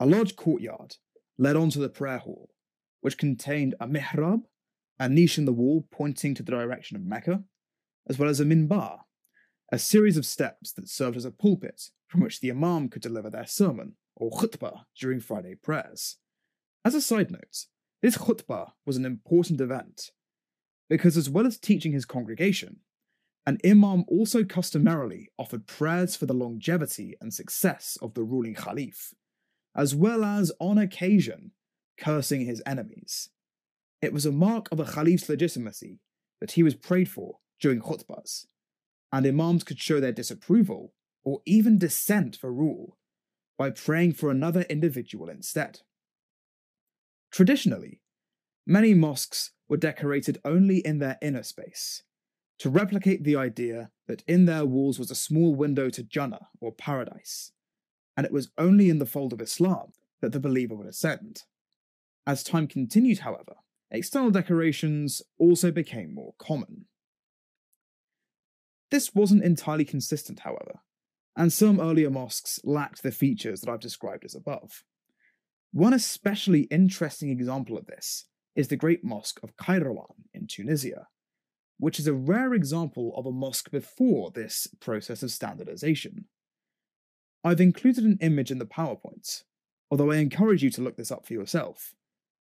A 0.00 0.06
large 0.06 0.34
courtyard 0.34 0.96
led 1.36 1.56
on 1.56 1.68
to 1.68 1.78
the 1.78 1.90
prayer 1.90 2.16
hall, 2.16 2.48
which 3.02 3.18
contained 3.18 3.74
a 3.78 3.86
mihrab, 3.86 4.44
a 4.98 5.10
niche 5.10 5.36
in 5.36 5.44
the 5.44 5.52
wall 5.52 5.86
pointing 5.90 6.34
to 6.34 6.42
the 6.42 6.52
direction 6.52 6.96
of 6.96 7.04
Mecca, 7.04 7.44
as 8.08 8.18
well 8.18 8.30
as 8.30 8.40
a 8.40 8.46
minbar, 8.46 9.00
a 9.70 9.78
series 9.78 10.16
of 10.16 10.24
steps 10.24 10.72
that 10.72 10.88
served 10.88 11.18
as 11.18 11.26
a 11.26 11.30
pulpit 11.30 11.90
from 12.06 12.22
which 12.22 12.40
the 12.40 12.50
imam 12.50 12.88
could 12.88 13.02
deliver 13.02 13.28
their 13.28 13.46
sermon, 13.46 13.96
or 14.16 14.30
khutbah, 14.30 14.86
during 14.98 15.20
Friday 15.20 15.54
prayers. 15.54 16.16
As 16.82 16.94
a 16.94 17.02
side 17.02 17.30
note, 17.30 17.66
this 18.00 18.16
khutbah 18.16 18.70
was 18.86 18.96
an 18.96 19.04
important 19.04 19.60
event, 19.60 20.12
because 20.88 21.18
as 21.18 21.28
well 21.28 21.46
as 21.46 21.58
teaching 21.58 21.92
his 21.92 22.06
congregation, 22.06 22.78
an 23.46 23.58
imam 23.64 24.04
also 24.08 24.44
customarily 24.44 25.28
offered 25.38 25.66
prayers 25.66 26.14
for 26.14 26.26
the 26.26 26.34
longevity 26.34 27.16
and 27.20 27.34
success 27.34 27.98
of 28.00 28.14
the 28.14 28.22
ruling 28.22 28.54
caliph, 28.54 29.12
as 29.76 29.94
well 29.94 30.24
as, 30.24 30.52
on 30.60 30.78
occasion, 30.78 31.52
cursing 31.98 32.44
his 32.44 32.62
enemies. 32.64 33.30
It 34.00 34.12
was 34.12 34.26
a 34.26 34.32
mark 34.32 34.68
of 34.70 34.80
a 34.80 34.84
caliph's 34.84 35.28
legitimacy 35.28 36.00
that 36.40 36.52
he 36.52 36.62
was 36.62 36.74
prayed 36.74 37.08
for 37.08 37.38
during 37.60 37.80
khutbahs, 37.80 38.46
and 39.12 39.26
imams 39.26 39.64
could 39.64 39.78
show 39.78 40.00
their 40.00 40.12
disapproval 40.12 40.92
or 41.24 41.40
even 41.46 41.78
dissent 41.78 42.36
for 42.36 42.52
rule 42.52 42.96
by 43.58 43.70
praying 43.70 44.12
for 44.12 44.30
another 44.30 44.62
individual 44.62 45.28
instead. 45.28 45.80
Traditionally, 47.30 48.00
many 48.66 48.94
mosques 48.94 49.52
were 49.68 49.76
decorated 49.76 50.38
only 50.44 50.78
in 50.78 50.98
their 50.98 51.18
inner 51.22 51.42
space, 51.42 52.02
to 52.58 52.70
replicate 52.70 53.24
the 53.24 53.36
idea 53.36 53.90
that 54.06 54.22
in 54.26 54.46
their 54.46 54.64
walls 54.64 54.98
was 54.98 55.10
a 55.10 55.16
small 55.16 55.54
window 55.54 55.90
to 55.90 56.02
Jannah 56.02 56.48
or 56.60 56.72
paradise, 56.72 57.52
and 58.16 58.26
it 58.26 58.32
was 58.32 58.50
only 58.58 58.88
in 58.88 58.98
the 58.98 59.06
fold 59.06 59.32
of 59.32 59.40
Islam 59.40 59.92
that 60.20 60.32
the 60.32 60.40
believer 60.40 60.74
would 60.74 60.86
ascend. 60.86 61.42
As 62.26 62.44
time 62.44 62.68
continued, 62.68 63.20
however, 63.20 63.56
external 63.90 64.30
decorations 64.30 65.22
also 65.38 65.70
became 65.70 66.14
more 66.14 66.34
common. 66.38 66.86
This 68.90 69.14
wasn't 69.14 69.42
entirely 69.42 69.84
consistent, 69.84 70.40
however, 70.40 70.80
and 71.36 71.52
some 71.52 71.80
earlier 71.80 72.10
mosques 72.10 72.60
lacked 72.62 73.02
the 73.02 73.10
features 73.10 73.62
that 73.62 73.70
I've 73.70 73.80
described 73.80 74.24
as 74.24 74.34
above. 74.34 74.84
One 75.72 75.94
especially 75.94 76.62
interesting 76.64 77.30
example 77.30 77.78
of 77.78 77.86
this 77.86 78.26
is 78.54 78.68
the 78.68 78.76
Great 78.76 79.02
Mosque 79.02 79.40
of 79.42 79.56
Kairouan 79.56 80.26
in 80.34 80.46
Tunisia, 80.46 81.08
which 81.82 81.98
is 81.98 82.06
a 82.06 82.14
rare 82.14 82.54
example 82.54 83.12
of 83.16 83.26
a 83.26 83.32
mosque 83.32 83.68
before 83.72 84.30
this 84.30 84.68
process 84.78 85.20
of 85.20 85.32
standardization. 85.32 86.26
I've 87.42 87.60
included 87.60 88.04
an 88.04 88.18
image 88.20 88.52
in 88.52 88.58
the 88.58 88.64
PowerPoint, 88.64 89.42
although 89.90 90.12
I 90.12 90.18
encourage 90.18 90.62
you 90.62 90.70
to 90.70 90.80
look 90.80 90.96
this 90.96 91.10
up 91.10 91.26
for 91.26 91.32
yourself, 91.32 91.96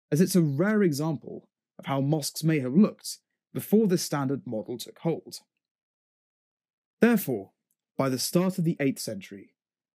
as 0.09 0.21
it's 0.21 0.37
a 0.37 0.41
rare 0.41 0.81
example 0.83 1.49
of 1.77 1.87
how 1.87 1.99
mosques 1.99 2.45
may 2.45 2.59
have 2.59 2.77
looked 2.77 3.17
before 3.53 3.87
this 3.87 4.03
standard 4.03 4.47
model 4.47 4.77
took 4.77 4.99
hold. 4.99 5.41
Therefore, 7.01 7.51
by 7.97 8.07
the 8.07 8.17
start 8.17 8.57
of 8.57 8.63
the 8.63 8.77
8th 8.79 8.99
century, 8.99 9.49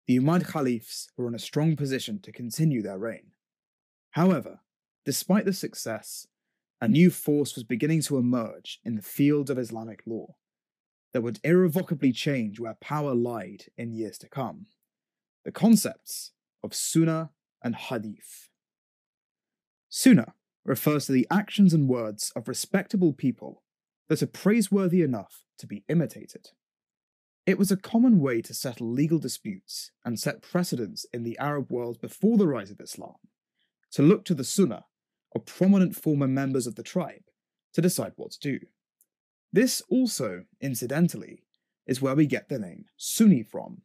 the 0.08 0.17
Umayyad 0.17 0.50
Caliphs 0.50 1.10
were 1.17 1.28
in 1.28 1.36
a 1.36 1.39
strong 1.39 1.76
position 1.76 2.21
to 2.21 2.32
continue 2.32 2.82
their 2.82 2.98
reign. 2.98 3.32
However, 4.12 4.62
despite 5.04 5.43
the 5.43 5.52
success, 5.52 6.26
a 6.86 6.88
new 6.88 7.10
force 7.10 7.56
was 7.56 7.63
beginning 7.63 8.00
to 8.00 8.15
emerge 8.15 8.80
in 8.86 8.93
the 8.93 9.02
field 9.02 9.50
of 9.50 9.58
Islamic 9.58 10.04
law 10.06 10.36
that 11.13 11.21
would 11.21 11.39
irrevocably 11.43 12.12
change 12.12 12.60
where 12.60 12.78
power 12.80 13.15
lied 13.15 13.63
in 13.76 13.91
years 13.91 14.19
to 14.19 14.30
come 14.30 14.67
the 15.45 15.52
concepts 15.52 16.34
of 16.63 16.76
Sunnah 16.76 17.32
and 17.63 17.76
Hadith. 17.76 18.50
Sunnah 19.89 20.36
refers 20.63 21.08
to 21.08 21.12
the 21.12 21.26
actions 21.32 21.74
and 21.74 21.89
words 21.89 22.32
of 22.36 22.48
respectable 22.48 23.13
people 23.13 23.63
that 24.08 24.21
are 24.21 24.28
praiseworthy 24.28 25.02
enough 25.02 25.43
to 25.58 25.65
be 25.65 25.84
imitated. 25.89 26.50
It 27.48 27.58
was 27.58 27.71
a 27.71 27.78
common 27.78 28.19
way 28.19 28.43
to 28.43 28.54
settle 28.54 28.91
legal 28.91 29.17
disputes 29.17 29.89
and 30.04 30.19
set 30.19 30.43
precedents 30.43 31.08
in 31.12 31.24
the 31.24 31.38
Arab 31.39 31.71
world 31.71 32.00
before 32.00 32.38
the 32.38 32.48
rise 32.48 32.69
of 32.69 32.80
Islam, 32.80 33.15
to 33.91 34.04
look 34.04 34.24
to 34.26 34.36
the 34.36 34.43
Sunnah 34.43 34.86
prominent 35.39 35.95
former 35.95 36.28
members 36.28 36.67
of 36.67 36.76
the 36.76 36.84
tribe 36.84 37.24
to 37.74 37.82
decide 37.82 38.13
what 38.15 38.32
to 38.32 38.39
do. 38.39 38.60
This 39.52 39.82
also, 39.89 40.45
incidentally, 40.62 41.43
is 41.86 42.02
where 42.02 42.15
we 42.15 42.26
get 42.26 42.50
the 42.50 42.60
name 42.60 42.86
Sunni 42.98 43.43
from, 43.43 43.82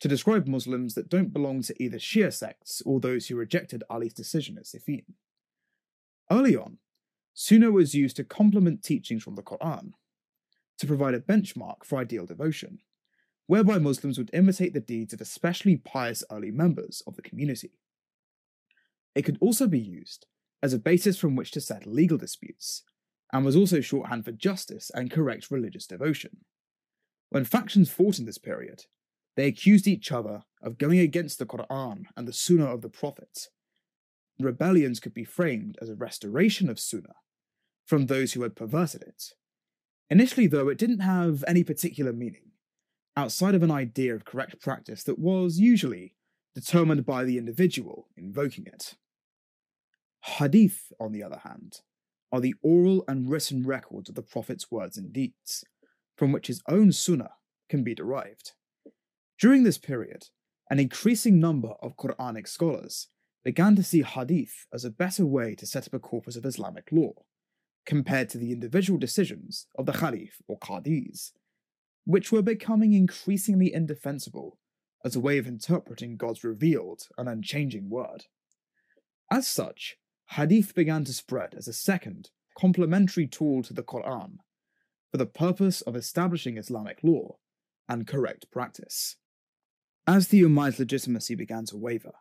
to 0.00 0.08
describe 0.08 0.46
Muslims 0.46 0.94
that 0.94 1.08
don't 1.08 1.32
belong 1.32 1.62
to 1.62 1.82
either 1.82 1.98
Shia 1.98 2.32
sects 2.32 2.82
or 2.84 3.00
those 3.00 3.26
who 3.26 3.36
rejected 3.36 3.82
Ali's 3.88 4.14
decision 4.14 4.58
at 4.58 4.64
Siffin. 4.64 5.04
Early 6.30 6.56
on, 6.56 6.78
Sunnah 7.34 7.70
was 7.70 7.94
used 7.94 8.16
to 8.16 8.24
complement 8.24 8.82
teachings 8.82 9.22
from 9.22 9.34
the 9.34 9.42
Quran, 9.42 9.92
to 10.78 10.86
provide 10.86 11.14
a 11.14 11.20
benchmark 11.20 11.84
for 11.84 11.98
ideal 11.98 12.26
devotion, 12.26 12.78
whereby 13.46 13.78
Muslims 13.78 14.18
would 14.18 14.30
imitate 14.32 14.74
the 14.74 14.80
deeds 14.80 15.12
of 15.14 15.20
especially 15.20 15.76
pious 15.76 16.24
early 16.30 16.50
members 16.50 17.02
of 17.06 17.16
the 17.16 17.22
community. 17.22 17.72
It 19.14 19.22
could 19.22 19.38
also 19.40 19.66
be 19.66 19.78
used 19.78 20.26
as 20.66 20.72
a 20.72 20.80
basis 20.80 21.16
from 21.16 21.36
which 21.36 21.52
to 21.52 21.60
settle 21.60 21.92
legal 21.92 22.18
disputes, 22.18 22.82
and 23.32 23.44
was 23.44 23.54
also 23.54 23.80
shorthand 23.80 24.24
for 24.24 24.32
justice 24.32 24.90
and 24.92 25.12
correct 25.12 25.48
religious 25.48 25.86
devotion. 25.86 26.38
When 27.30 27.44
factions 27.44 27.88
fought 27.88 28.18
in 28.18 28.26
this 28.26 28.36
period, 28.36 28.86
they 29.36 29.46
accused 29.46 29.86
each 29.86 30.10
other 30.10 30.42
of 30.60 30.76
going 30.76 30.98
against 30.98 31.38
the 31.38 31.46
Quran 31.46 32.06
and 32.16 32.26
the 32.26 32.32
Sunnah 32.32 32.66
of 32.66 32.82
the 32.82 32.88
Prophet. 32.88 33.46
Rebellions 34.40 34.98
could 34.98 35.14
be 35.14 35.22
framed 35.22 35.78
as 35.80 35.88
a 35.88 35.94
restoration 35.94 36.68
of 36.68 36.80
Sunnah 36.80 37.14
from 37.84 38.06
those 38.06 38.32
who 38.32 38.42
had 38.42 38.56
perverted 38.56 39.02
it. 39.02 39.34
Initially, 40.10 40.48
though, 40.48 40.68
it 40.68 40.78
didn't 40.78 40.98
have 40.98 41.44
any 41.46 41.62
particular 41.62 42.12
meaning, 42.12 42.50
outside 43.16 43.54
of 43.54 43.62
an 43.62 43.70
idea 43.70 44.16
of 44.16 44.24
correct 44.24 44.60
practice 44.60 45.04
that 45.04 45.20
was 45.20 45.60
usually 45.60 46.16
determined 46.56 47.06
by 47.06 47.22
the 47.22 47.38
individual 47.38 48.08
invoking 48.16 48.66
it. 48.66 48.96
Hadith, 50.26 50.92
on 51.00 51.12
the 51.12 51.22
other 51.22 51.40
hand, 51.44 51.80
are 52.32 52.40
the 52.40 52.54
oral 52.62 53.04
and 53.06 53.30
written 53.30 53.64
records 53.64 54.08
of 54.08 54.16
the 54.16 54.22
Prophet's 54.22 54.70
words 54.70 54.98
and 54.98 55.12
deeds, 55.12 55.64
from 56.16 56.32
which 56.32 56.48
his 56.48 56.62
own 56.68 56.92
sunnah 56.92 57.30
can 57.68 57.84
be 57.84 57.94
derived. 57.94 58.52
During 59.38 59.62
this 59.62 59.78
period, 59.78 60.26
an 60.68 60.80
increasing 60.80 61.38
number 61.38 61.74
of 61.80 61.96
Quranic 61.96 62.48
scholars 62.48 63.08
began 63.44 63.76
to 63.76 63.84
see 63.84 64.02
hadith 64.02 64.66
as 64.72 64.84
a 64.84 64.90
better 64.90 65.24
way 65.24 65.54
to 65.54 65.66
set 65.66 65.86
up 65.86 65.94
a 65.94 66.00
corpus 66.00 66.34
of 66.34 66.44
Islamic 66.44 66.88
law, 66.90 67.12
compared 67.86 68.28
to 68.30 68.38
the 68.38 68.50
individual 68.50 68.98
decisions 68.98 69.68
of 69.78 69.86
the 69.86 69.92
Khalif 69.92 70.42
or 70.48 70.58
Qadis, 70.58 71.30
which 72.04 72.32
were 72.32 72.42
becoming 72.42 72.92
increasingly 72.92 73.72
indefensible 73.72 74.58
as 75.04 75.14
a 75.14 75.20
way 75.20 75.38
of 75.38 75.46
interpreting 75.46 76.16
God's 76.16 76.42
revealed 76.42 77.02
and 77.16 77.28
unchanging 77.28 77.88
word. 77.88 78.24
As 79.30 79.46
such, 79.46 79.96
Hadith 80.30 80.74
began 80.74 81.04
to 81.04 81.12
spread 81.12 81.54
as 81.54 81.68
a 81.68 81.72
second, 81.72 82.30
complementary 82.58 83.26
tool 83.26 83.62
to 83.62 83.72
the 83.72 83.82
Quran 83.82 84.38
for 85.10 85.18
the 85.18 85.26
purpose 85.26 85.82
of 85.82 85.96
establishing 85.96 86.58
Islamic 86.58 86.98
law 87.02 87.36
and 87.88 88.06
correct 88.06 88.50
practice. 88.50 89.16
As 90.06 90.28
the 90.28 90.42
Umayyad's 90.42 90.78
legitimacy 90.78 91.34
began 91.34 91.64
to 91.66 91.76
waver, 91.76 92.12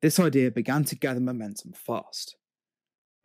this 0.00 0.18
idea 0.18 0.50
began 0.50 0.84
to 0.84 0.96
gather 0.96 1.20
momentum 1.20 1.72
fast. 1.72 2.36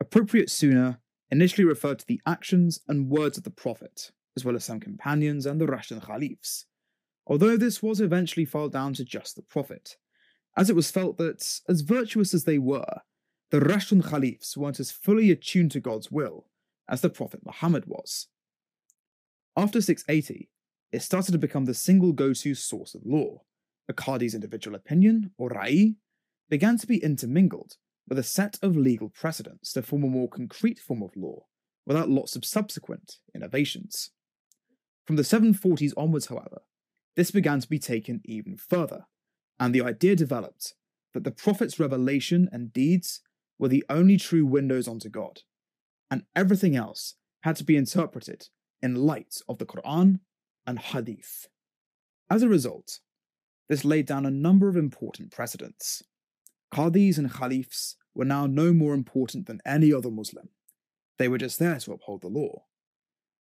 Appropriate 0.00 0.50
Sunnah 0.50 1.00
initially 1.30 1.64
referred 1.64 1.98
to 2.00 2.06
the 2.06 2.20
actions 2.26 2.80
and 2.88 3.10
words 3.10 3.38
of 3.38 3.44
the 3.44 3.50
Prophet, 3.50 4.12
as 4.36 4.44
well 4.44 4.56
as 4.56 4.64
some 4.64 4.80
companions 4.80 5.46
and 5.46 5.60
the 5.60 5.66
Rashidun 5.66 6.04
Caliphs, 6.06 6.66
although 7.26 7.56
this 7.56 7.82
was 7.82 8.00
eventually 8.00 8.44
filed 8.44 8.72
down 8.72 8.94
to 8.94 9.04
just 9.04 9.36
the 9.36 9.42
Prophet, 9.42 9.96
as 10.56 10.70
it 10.70 10.76
was 10.76 10.90
felt 10.90 11.18
that, 11.18 11.60
as 11.68 11.82
virtuous 11.82 12.34
as 12.34 12.44
they 12.44 12.58
were, 12.58 13.02
the 13.50 13.60
Rashidun 13.60 14.08
Caliphs 14.08 14.56
weren't 14.56 14.80
as 14.80 14.92
fully 14.92 15.30
attuned 15.30 15.72
to 15.72 15.80
God's 15.80 16.10
will 16.10 16.46
as 16.88 17.00
the 17.00 17.10
Prophet 17.10 17.40
Muhammad 17.44 17.84
was. 17.86 18.28
After 19.56 19.80
680, 19.80 20.48
it 20.92 21.02
started 21.02 21.32
to 21.32 21.38
become 21.38 21.64
the 21.64 21.74
single 21.74 22.12
go 22.12 22.32
to 22.32 22.54
source 22.54 22.94
of 22.94 23.02
law. 23.04 23.42
A 23.88 23.92
Qadi's 23.92 24.34
individual 24.34 24.76
opinion, 24.76 25.32
or 25.36 25.50
Ra'i, 25.50 25.96
began 26.48 26.78
to 26.78 26.86
be 26.86 27.02
intermingled 27.02 27.76
with 28.08 28.18
a 28.18 28.24
set 28.24 28.58
of 28.62 28.76
legal 28.76 29.08
precedents 29.08 29.72
to 29.72 29.82
form 29.82 30.04
a 30.04 30.08
more 30.08 30.28
concrete 30.28 30.78
form 30.78 31.02
of 31.02 31.16
law 31.16 31.46
without 31.86 32.08
lots 32.08 32.36
of 32.36 32.44
subsequent 32.44 33.16
innovations. 33.34 34.10
From 35.06 35.16
the 35.16 35.22
740s 35.22 35.92
onwards, 35.96 36.26
however, 36.26 36.62
this 37.16 37.30
began 37.30 37.60
to 37.60 37.68
be 37.68 37.78
taken 37.78 38.20
even 38.24 38.56
further, 38.56 39.06
and 39.58 39.74
the 39.74 39.82
idea 39.82 40.14
developed 40.14 40.74
that 41.14 41.24
the 41.24 41.32
Prophet's 41.32 41.80
revelation 41.80 42.48
and 42.52 42.72
deeds 42.72 43.20
were 43.60 43.68
the 43.68 43.84
only 43.90 44.16
true 44.16 44.46
windows 44.46 44.88
onto 44.88 45.10
God, 45.10 45.42
and 46.10 46.24
everything 46.34 46.74
else 46.74 47.14
had 47.42 47.56
to 47.56 47.64
be 47.64 47.76
interpreted 47.76 48.48
in 48.82 48.94
light 48.94 49.36
of 49.48 49.58
the 49.58 49.66
Quran 49.66 50.20
and 50.66 50.78
Hadith. 50.78 51.46
As 52.30 52.42
a 52.42 52.48
result, 52.48 53.00
this 53.68 53.84
laid 53.84 54.06
down 54.06 54.24
a 54.24 54.30
number 54.30 54.68
of 54.68 54.76
important 54.76 55.30
precedents. 55.30 56.02
Qadis 56.74 57.18
and 57.18 57.30
Khalifs 57.30 57.96
were 58.14 58.24
now 58.24 58.46
no 58.46 58.72
more 58.72 58.94
important 58.94 59.46
than 59.46 59.60
any 59.66 59.92
other 59.92 60.10
Muslim. 60.10 60.48
They 61.18 61.28
were 61.28 61.38
just 61.38 61.58
there 61.58 61.78
to 61.78 61.92
uphold 61.92 62.22
the 62.22 62.28
law. 62.28 62.64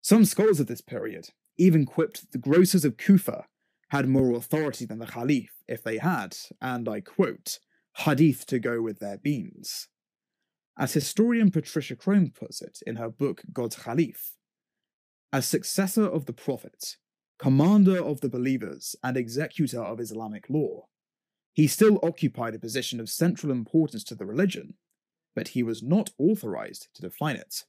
Some 0.01 0.25
scholars 0.25 0.61
of 0.61 0.69
this 0.69 0.81
period 0.81 1.31
even 1.57 1.85
quipped 1.85 2.21
that 2.21 2.33
the 2.33 2.39
grocers 2.39 2.85
of 2.85 2.99
Kufa 2.99 3.47
had 3.89 4.09
more 4.09 4.37
authority 4.37 4.87
than 4.87 4.99
the 4.99 5.07
Khalif 5.07 5.49
if 5.67 5.83
they 5.83 5.99
had, 5.99 6.37
and 6.61 6.89
I 6.89 7.01
quote, 7.01 7.59
hadith 7.97 8.47
to 8.47 8.59
go 8.59 8.81
with 8.81 9.01
their 9.01 9.19
beans. 9.19 9.89
As 10.77 10.93
historian 10.93 11.51
Patricia 11.51 11.95
Crone 11.95 12.31
puts 12.31 12.61
it 12.61 12.81
in 12.87 12.97
her 12.97 13.09
book 13.09 13.43
God's 13.53 13.77
Khalif, 13.77 14.33
as 15.33 15.47
successor 15.47 16.05
of 16.05 16.27
the 16.27 16.33
Prophet, 16.33 16.97
commander 17.39 18.03
of 18.03 18.21
the 18.21 18.29
believers, 18.29 18.97
and 19.03 19.17
executor 19.17 19.83
of 19.83 20.01
Islamic 20.01 20.49
law, 20.49 20.87
he 21.53 21.69
still 21.69 22.01
occupied 22.03 22.55
a 22.55 22.59
position 22.59 22.99
of 22.99 23.09
central 23.09 23.53
importance 23.53 24.03
to 24.05 24.15
the 24.17 24.27
religion, 24.27 24.75
but 25.35 25.49
he 25.49 25.63
was 25.63 25.83
not 25.83 26.11
authorized 26.19 26.89
to 26.95 27.03
define 27.03 27.37
it. 27.37 27.65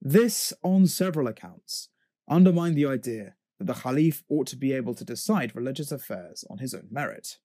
This, 0.00 0.52
on 0.62 0.86
several 0.86 1.26
accounts, 1.26 1.88
undermined 2.28 2.76
the 2.76 2.86
idea 2.86 3.34
that 3.58 3.66
the 3.66 3.72
Khalif 3.72 4.22
ought 4.28 4.46
to 4.48 4.56
be 4.56 4.72
able 4.72 4.94
to 4.94 5.04
decide 5.04 5.56
religious 5.56 5.90
affairs 5.90 6.44
on 6.50 6.58
his 6.58 6.74
own 6.74 6.88
merit, 6.90 7.38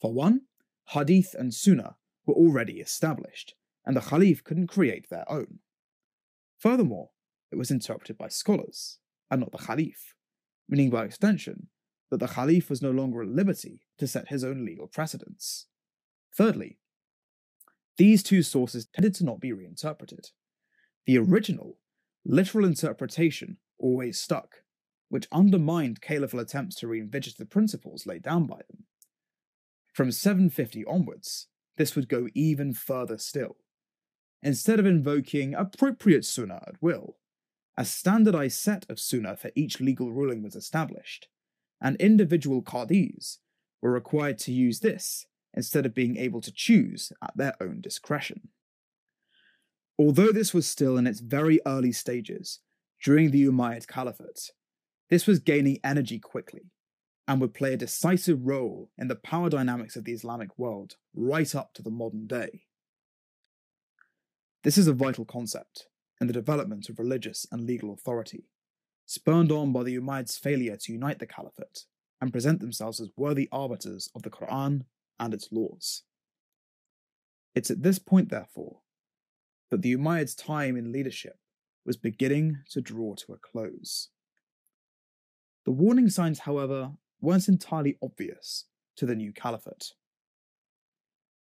For 0.00 0.12
one, 0.12 0.42
Hadith 0.88 1.34
and 1.38 1.54
Sunnah 1.54 1.96
were 2.26 2.34
already 2.34 2.80
established, 2.80 3.54
and 3.84 3.96
the 3.96 4.00
Khalif 4.00 4.44
couldn't 4.44 4.68
create 4.68 5.08
their 5.08 5.30
own. 5.30 5.58
Furthermore, 6.58 7.10
it 7.50 7.56
was 7.56 7.70
interpreted 7.70 8.16
by 8.16 8.28
scholars, 8.28 8.98
and 9.30 9.40
not 9.40 9.52
the 9.52 9.58
Khalif, 9.58 10.14
meaning 10.68 10.90
by 10.90 11.04
extension 11.04 11.68
that 12.10 12.20
the 12.20 12.26
Khalif 12.26 12.68
was 12.68 12.82
no 12.82 12.90
longer 12.90 13.22
at 13.22 13.28
liberty 13.28 13.82
to 13.98 14.06
set 14.06 14.28
his 14.28 14.44
own 14.44 14.64
legal 14.64 14.86
precedents. 14.86 15.66
Thirdly, 16.36 16.78
these 17.96 18.22
two 18.22 18.42
sources 18.42 18.86
tended 18.86 19.14
to 19.16 19.24
not 19.24 19.40
be 19.40 19.52
reinterpreted. 19.52 20.28
The 21.06 21.18
original, 21.18 21.78
literal 22.24 22.64
interpretation 22.64 23.58
always 23.78 24.20
stuck, 24.20 24.62
which 25.08 25.28
undermined 25.32 26.00
caliphal 26.00 26.40
attempts 26.40 26.76
to 26.76 26.86
revisit 26.86 27.36
the 27.36 27.44
principles 27.44 28.06
laid 28.06 28.22
down 28.22 28.46
by 28.46 28.60
them. 28.68 28.84
From 29.92 30.10
750 30.10 30.84
onwards, 30.86 31.48
this 31.76 31.96
would 31.96 32.08
go 32.08 32.28
even 32.34 32.72
further 32.72 33.18
still. 33.18 33.56
Instead 34.42 34.78
of 34.78 34.86
invoking 34.86 35.54
appropriate 35.54 36.24
sunnah 36.24 36.62
at 36.66 36.82
will, 36.82 37.16
a 37.76 37.84
standardized 37.84 38.58
set 38.58 38.84
of 38.90 39.00
sunnah 39.00 39.36
for 39.36 39.50
each 39.54 39.80
legal 39.80 40.12
ruling 40.12 40.42
was 40.42 40.56
established, 40.56 41.28
and 41.80 41.96
individual 41.96 42.62
qadis 42.62 43.38
were 43.80 43.92
required 43.92 44.38
to 44.38 44.52
use 44.52 44.80
this 44.80 45.26
instead 45.54 45.86
of 45.86 45.94
being 45.94 46.16
able 46.16 46.40
to 46.40 46.52
choose 46.52 47.12
at 47.22 47.36
their 47.36 47.54
own 47.60 47.80
discretion. 47.80 48.48
Although 49.98 50.32
this 50.32 50.52
was 50.54 50.66
still 50.66 50.96
in 50.96 51.06
its 51.06 51.20
very 51.20 51.60
early 51.66 51.92
stages 51.92 52.60
during 53.02 53.30
the 53.30 53.44
Umayyad 53.44 53.86
Caliphate, 53.86 54.50
this 55.10 55.26
was 55.26 55.38
gaining 55.38 55.78
energy 55.84 56.18
quickly 56.18 56.70
and 57.32 57.40
would 57.40 57.54
play 57.54 57.72
a 57.72 57.78
decisive 57.78 58.44
role 58.44 58.90
in 58.98 59.08
the 59.08 59.16
power 59.16 59.48
dynamics 59.48 59.96
of 59.96 60.04
the 60.04 60.12
Islamic 60.12 60.50
world 60.58 60.96
right 61.14 61.54
up 61.54 61.72
to 61.72 61.80
the 61.80 61.88
modern 61.88 62.26
day. 62.26 62.64
This 64.64 64.76
is 64.76 64.86
a 64.86 64.92
vital 64.92 65.24
concept 65.24 65.86
in 66.20 66.26
the 66.26 66.34
development 66.34 66.90
of 66.90 66.98
religious 66.98 67.46
and 67.50 67.64
legal 67.64 67.90
authority, 67.94 68.50
spurned 69.06 69.50
on 69.50 69.72
by 69.72 69.82
the 69.82 69.96
Umayyads' 69.98 70.38
failure 70.38 70.76
to 70.76 70.92
unite 70.92 71.20
the 71.20 71.26
Caliphate 71.26 71.86
and 72.20 72.32
present 72.32 72.60
themselves 72.60 73.00
as 73.00 73.08
worthy 73.16 73.48
arbiters 73.50 74.10
of 74.14 74.24
the 74.24 74.30
Quran 74.30 74.82
and 75.18 75.32
its 75.32 75.48
laws. 75.50 76.02
It's 77.54 77.70
at 77.70 77.82
this 77.82 77.98
point, 77.98 78.28
therefore, 78.28 78.80
that 79.70 79.80
the 79.80 79.96
Umayyads' 79.96 80.36
time 80.36 80.76
in 80.76 80.92
leadership 80.92 81.38
was 81.86 81.96
beginning 81.96 82.58
to 82.72 82.82
draw 82.82 83.14
to 83.14 83.32
a 83.32 83.38
close. 83.38 84.10
The 85.64 85.72
warning 85.72 86.10
signs, 86.10 86.40
however, 86.40 86.92
weren't 87.22 87.48
entirely 87.48 87.96
obvious 88.02 88.66
to 88.96 89.06
the 89.06 89.14
new 89.14 89.32
caliphate. 89.32 89.92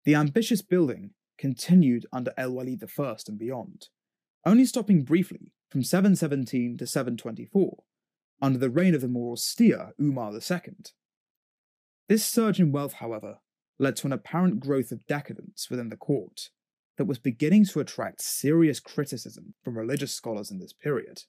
The 0.05 0.15
ambitious 0.15 0.63
building 0.63 1.11
continued 1.37 2.07
under 2.13 2.33
El 2.39 2.53
Walid 2.53 2.83
I 2.83 3.17
and 3.29 3.39
beyond, 3.39 3.89
only 4.47 4.65
stopping 4.65 5.03
briefly 5.03 5.53
from 5.69 5.83
717 5.83 6.79
to 6.79 6.87
724 6.87 7.83
under 8.41 8.59
the 8.59 8.71
reign 8.71 8.95
of 8.95 9.01
the 9.01 9.09
more 9.09 9.33
austere 9.33 9.93
Umar 10.01 10.33
II. 10.33 10.61
This 12.09 12.25
surge 12.25 12.61
in 12.61 12.71
wealth, 12.71 12.95
however, 12.95 13.41
led 13.79 13.97
to 13.97 14.07
an 14.07 14.13
apparent 14.13 14.61
growth 14.61 14.93
of 14.93 15.07
decadence 15.07 15.69
within 15.69 15.89
the 15.89 15.97
court 15.97 16.51
that 16.97 17.07
was 17.07 17.19
beginning 17.19 17.65
to 17.67 17.81
attract 17.81 18.23
serious 18.23 18.81
criticism 18.81 19.55
from 19.63 19.77
religious 19.77 20.13
scholars 20.15 20.51
in 20.51 20.59
this 20.59 20.73
period. 20.73 21.23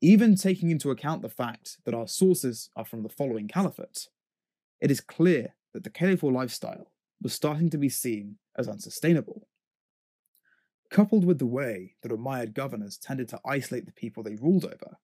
Even 0.00 0.34
taking 0.34 0.70
into 0.70 0.90
account 0.90 1.22
the 1.22 1.28
fact 1.28 1.78
that 1.84 1.94
our 1.94 2.08
sources 2.08 2.70
are 2.74 2.84
from 2.84 3.02
the 3.02 3.08
following 3.08 3.48
caliphate, 3.48 4.08
it 4.80 4.90
is 4.90 5.00
clear 5.00 5.54
that 5.74 5.84
the 5.84 5.90
caliphal 5.90 6.32
lifestyle 6.32 6.90
was 7.20 7.34
starting 7.34 7.68
to 7.70 7.78
be 7.78 7.88
seen 7.88 8.36
as 8.56 8.66
unsustainable. 8.66 9.46
Coupled 10.90 11.24
with 11.24 11.38
the 11.38 11.46
way 11.46 11.96
that 12.02 12.10
Umayyad 12.10 12.54
governors 12.54 12.96
tended 12.96 13.28
to 13.28 13.40
isolate 13.44 13.86
the 13.86 13.92
people 13.92 14.22
they 14.22 14.36
ruled 14.36 14.64
over, 14.64 14.96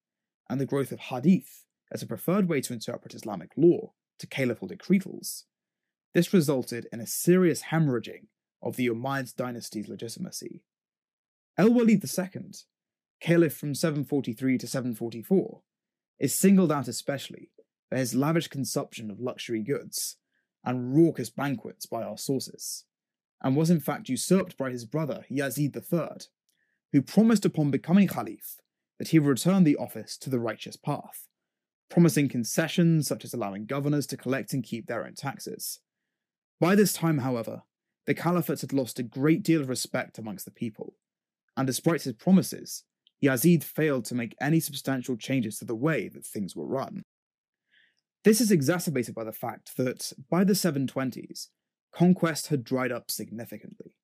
and 0.48 0.58
the 0.58 0.66
growth 0.66 0.92
of 0.92 0.98
hadith 0.98 1.64
as 1.92 2.02
a 2.02 2.06
preferred 2.06 2.48
way 2.48 2.60
to 2.62 2.72
interpret 2.72 3.14
Islamic 3.14 3.50
law 3.56 3.92
to 4.18 4.26
caliphal 4.26 4.66
decretals, 4.66 5.44
this 6.14 6.32
resulted 6.32 6.88
in 6.90 7.00
a 7.00 7.06
serious 7.06 7.64
hemorrhaging 7.64 8.28
of 8.62 8.76
the 8.76 8.88
Umayyad 8.88 9.36
dynasty's 9.36 9.86
legitimacy. 9.86 10.62
El 11.58 11.74
Walid 11.74 12.02
II, 12.02 12.52
caliph 13.20 13.56
from 13.56 13.74
743 13.74 14.58
to 14.58 14.66
744, 14.66 15.62
is 16.18 16.38
singled 16.38 16.72
out 16.72 16.88
especially 16.88 17.50
for 17.88 17.96
his 17.96 18.14
lavish 18.14 18.48
consumption 18.48 19.10
of 19.10 19.20
luxury 19.20 19.62
goods 19.62 20.16
and 20.64 20.96
raucous 20.96 21.30
banquets 21.30 21.86
by 21.86 22.02
our 22.02 22.18
sources, 22.18 22.84
and 23.42 23.56
was 23.56 23.70
in 23.70 23.80
fact 23.80 24.08
usurped 24.08 24.56
by 24.56 24.70
his 24.70 24.84
brother 24.84 25.24
Yazid 25.30 25.76
III, 25.76 26.26
who 26.92 27.02
promised 27.02 27.44
upon 27.44 27.70
becoming 27.70 28.08
Caliph 28.08 28.56
that 28.98 29.08
he 29.08 29.18
would 29.18 29.28
return 29.28 29.64
the 29.64 29.76
office 29.76 30.16
to 30.16 30.30
the 30.30 30.40
righteous 30.40 30.76
path, 30.76 31.28
promising 31.88 32.28
concessions 32.28 33.06
such 33.06 33.24
as 33.24 33.32
allowing 33.32 33.66
governors 33.66 34.06
to 34.06 34.16
collect 34.16 34.52
and 34.52 34.64
keep 34.64 34.86
their 34.86 35.04
own 35.04 35.14
taxes. 35.14 35.80
By 36.58 36.74
this 36.74 36.92
time, 36.92 37.18
however, 37.18 37.62
the 38.06 38.14
Caliphate 38.14 38.62
had 38.62 38.72
lost 38.72 38.98
a 38.98 39.02
great 39.04 39.42
deal 39.42 39.60
of 39.60 39.68
respect 39.68 40.18
amongst 40.18 40.44
the 40.44 40.50
people, 40.50 40.94
and 41.56 41.66
despite 41.66 42.02
his 42.02 42.14
promises, 42.14 42.84
Yazid 43.24 43.64
failed 43.64 44.04
to 44.06 44.14
make 44.14 44.36
any 44.40 44.60
substantial 44.60 45.16
changes 45.16 45.58
to 45.58 45.64
the 45.64 45.74
way 45.74 46.08
that 46.08 46.26
things 46.26 46.54
were 46.54 46.66
run. 46.66 47.02
This 48.24 48.40
is 48.40 48.50
exacerbated 48.50 49.14
by 49.14 49.24
the 49.24 49.32
fact 49.32 49.76
that, 49.76 50.12
by 50.30 50.44
the 50.44 50.52
720s, 50.52 51.48
conquest 51.94 52.48
had 52.48 52.64
dried 52.64 52.92
up 52.92 53.10
significantly. 53.10 53.94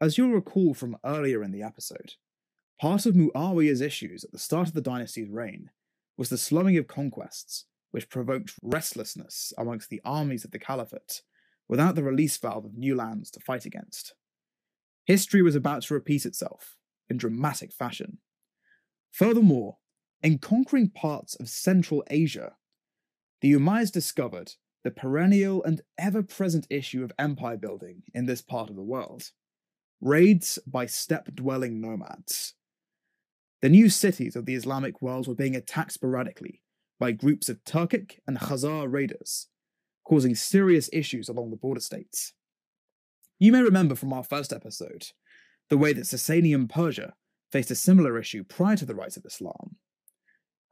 As 0.00 0.18
you'll 0.18 0.30
recall 0.30 0.74
from 0.74 0.96
earlier 1.04 1.42
in 1.42 1.52
the 1.52 1.62
episode, 1.62 2.14
part 2.80 3.06
of 3.06 3.14
Muawiyah's 3.14 3.80
issues 3.80 4.24
at 4.24 4.32
the 4.32 4.38
start 4.38 4.68
of 4.68 4.74
the 4.74 4.80
dynasty's 4.80 5.30
reign 5.30 5.70
was 6.16 6.28
the 6.28 6.38
slowing 6.38 6.76
of 6.76 6.88
conquests, 6.88 7.66
which 7.92 8.10
provoked 8.10 8.54
restlessness 8.62 9.52
amongst 9.56 9.90
the 9.90 10.00
armies 10.04 10.44
of 10.44 10.50
the 10.50 10.58
Caliphate 10.58 11.22
without 11.68 11.94
the 11.94 12.02
release 12.02 12.36
valve 12.36 12.64
of 12.64 12.74
new 12.74 12.96
lands 12.96 13.30
to 13.30 13.40
fight 13.40 13.64
against. 13.64 14.14
History 15.04 15.42
was 15.42 15.54
about 15.54 15.82
to 15.82 15.94
repeat 15.94 16.26
itself 16.26 16.76
in 17.12 17.18
dramatic 17.18 17.72
fashion. 17.72 18.18
Furthermore, 19.12 19.76
in 20.22 20.38
conquering 20.38 20.88
parts 20.88 21.36
of 21.36 21.48
Central 21.48 22.02
Asia, 22.08 22.56
the 23.42 23.52
Umayyads 23.52 23.92
discovered 23.92 24.54
the 24.82 24.90
perennial 24.90 25.62
and 25.62 25.82
ever 25.98 26.22
present 26.22 26.66
issue 26.70 27.04
of 27.04 27.12
empire 27.18 27.56
building 27.56 28.02
in 28.14 28.26
this 28.26 28.42
part 28.42 28.70
of 28.70 28.76
the 28.76 28.82
world 28.82 29.30
raids 30.00 30.58
by 30.66 30.86
steppe 30.86 31.34
dwelling 31.34 31.80
nomads. 31.80 32.54
The 33.60 33.68
new 33.68 33.88
cities 33.88 34.34
of 34.34 34.46
the 34.46 34.56
Islamic 34.56 35.00
world 35.00 35.28
were 35.28 35.36
being 35.36 35.54
attacked 35.54 35.92
sporadically 35.92 36.62
by 36.98 37.12
groups 37.12 37.48
of 37.48 37.62
Turkic 37.64 38.18
and 38.26 38.38
Khazar 38.38 38.90
raiders 38.90 39.48
causing 40.04 40.34
serious 40.34 40.90
issues 40.92 41.28
along 41.28 41.50
the 41.50 41.56
border 41.56 41.80
states. 41.80 42.32
You 43.38 43.52
may 43.52 43.62
remember 43.62 43.94
from 43.94 44.12
our 44.12 44.24
first 44.24 44.52
episode 44.52 45.06
the 45.72 45.78
way 45.78 45.94
that 45.94 46.04
Sasanian 46.04 46.68
Persia 46.68 47.14
faced 47.50 47.70
a 47.70 47.74
similar 47.74 48.18
issue 48.18 48.44
prior 48.44 48.76
to 48.76 48.84
the 48.84 48.94
rise 48.94 49.16
of 49.16 49.24
Islam. 49.24 49.76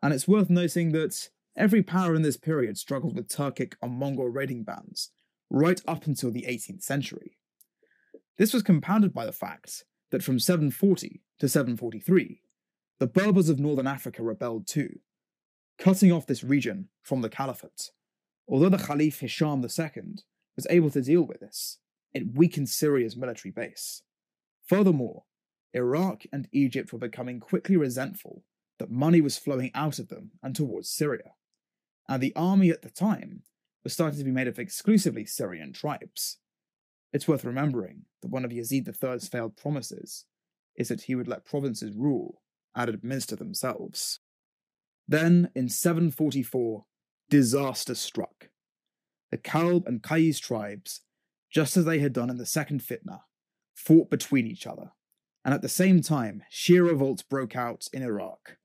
And 0.03 0.13
it's 0.13 0.29
worth 0.29 0.51
noting 0.51 0.93
that 0.93 1.31
every 1.57 1.83
power 1.83 2.15
in 2.15 2.21
this 2.21 2.37
period 2.37 2.77
struggled 2.77 3.17
with 3.17 3.27
Turkic 3.27 3.77
and 3.81 3.95
Mongol 3.95 4.29
raiding 4.29 4.63
bands 4.63 5.11
right 5.49 5.81
up 5.89 6.07
until 6.07 6.31
the 6.31 6.45
18th 6.47 6.83
century. 6.83 7.39
This 8.37 8.53
was 8.53 8.63
compounded 8.63 9.15
by 9.15 9.25
the 9.25 9.33
fact 9.33 9.85
that 10.11 10.23
from 10.23 10.39
740 10.39 11.23
to 11.39 11.49
743, 11.49 12.43
the 12.99 13.07
Berbers 13.07 13.49
of 13.49 13.59
northern 13.59 13.87
Africa 13.87 14.23
rebelled 14.23 14.67
too, 14.67 14.99
cutting 15.79 16.13
off 16.13 16.27
this 16.27 16.45
region 16.45 16.91
from 17.03 17.23
the 17.23 17.31
Caliphate. 17.31 17.89
Although 18.47 18.69
the 18.69 18.77
Caliph 18.77 19.21
Hisham 19.21 19.65
II 19.65 20.03
was 20.57 20.67
able 20.69 20.91
to 20.91 21.01
deal 21.01 21.23
with 21.23 21.41
this, 21.41 21.79
it 22.13 22.35
weakened 22.35 22.69
Syria's 22.69 23.17
military 23.17 23.51
base. 23.51 24.03
Furthermore, 24.71 25.25
Iraq 25.73 26.23
and 26.33 26.47
Egypt 26.53 26.93
were 26.93 26.99
becoming 27.01 27.41
quickly 27.41 27.77
resentful 27.77 28.45
that 28.79 28.89
money 28.89 29.21
was 29.21 29.37
flowing 29.37 29.73
out 29.75 29.99
of 29.99 30.07
them 30.07 30.31
and 30.45 30.55
towards 30.55 30.89
Syria, 30.89 31.33
and 32.09 32.23
the 32.23 32.33
army 32.37 32.71
at 32.71 32.83
the 32.83 32.89
time 32.89 33.43
was 33.83 33.93
starting 33.93 34.21
to 34.21 34.25
be 34.25 34.31
made 34.31 34.47
of 34.47 34.61
exclusively 34.61 35.27
Syrian 35.27 35.73
tribes. 35.73 36.39
It's 37.13 37.27
worth 37.27 37.45
remembering 37.45 38.03
that 38.23 38.31
one 38.31 38.45
of 38.45 38.53
Yazid 38.53 38.87
III's 38.87 39.27
failed 39.27 39.57
promises 39.57 40.27
is 40.77 40.87
that 40.87 41.03
he 41.03 41.17
would 41.17 41.27
let 41.27 41.45
provinces 41.45 41.97
rule 41.97 42.41
and 42.73 42.89
administer 42.89 43.35
themselves. 43.35 44.21
Then, 45.09 45.51
in 45.57 45.69
744, 45.69 46.85
disaster 47.29 47.97
struck. 47.97 48.51
The 49.33 49.37
Kalb 49.39 49.89
and 49.89 50.01
Qais 50.01 50.39
tribes, 50.41 51.01
just 51.51 51.77
as 51.77 51.87
they 51.87 51.99
had 51.99 52.13
done 52.13 52.31
in 52.31 52.37
the 52.37 52.47
second 52.47 52.83
fitna, 52.83 53.23
fought 53.81 54.11
between 54.11 54.47
each 54.47 54.67
other, 54.67 54.93
and 55.45 55.55
at 55.55 55.63
the 55.63 55.69
same 55.69 56.03
time, 56.03 56.43
Shia 56.53 56.87
revolts 56.87 57.23
broke 57.23 57.57
out 57.57 57.87
in 57.93 58.03
Iraq. 58.03 58.57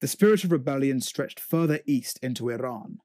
The 0.00 0.08
spirit 0.08 0.44
of 0.44 0.52
rebellion 0.52 1.00
stretched 1.00 1.40
further 1.40 1.80
east 1.86 2.18
into 2.22 2.50
Iran, 2.50 2.98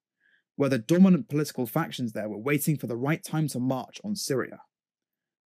where 0.56 0.70
the 0.70 0.78
dominant 0.78 1.30
political 1.30 1.66
factions 1.66 2.12
there 2.12 2.28
were 2.28 2.38
waiting 2.38 2.78
for 2.78 2.88
the 2.88 2.98
right 2.98 3.24
time 3.24 3.48
to 3.50 3.60
march 3.60 4.02
on 4.04 4.16
Syria. 4.16 4.60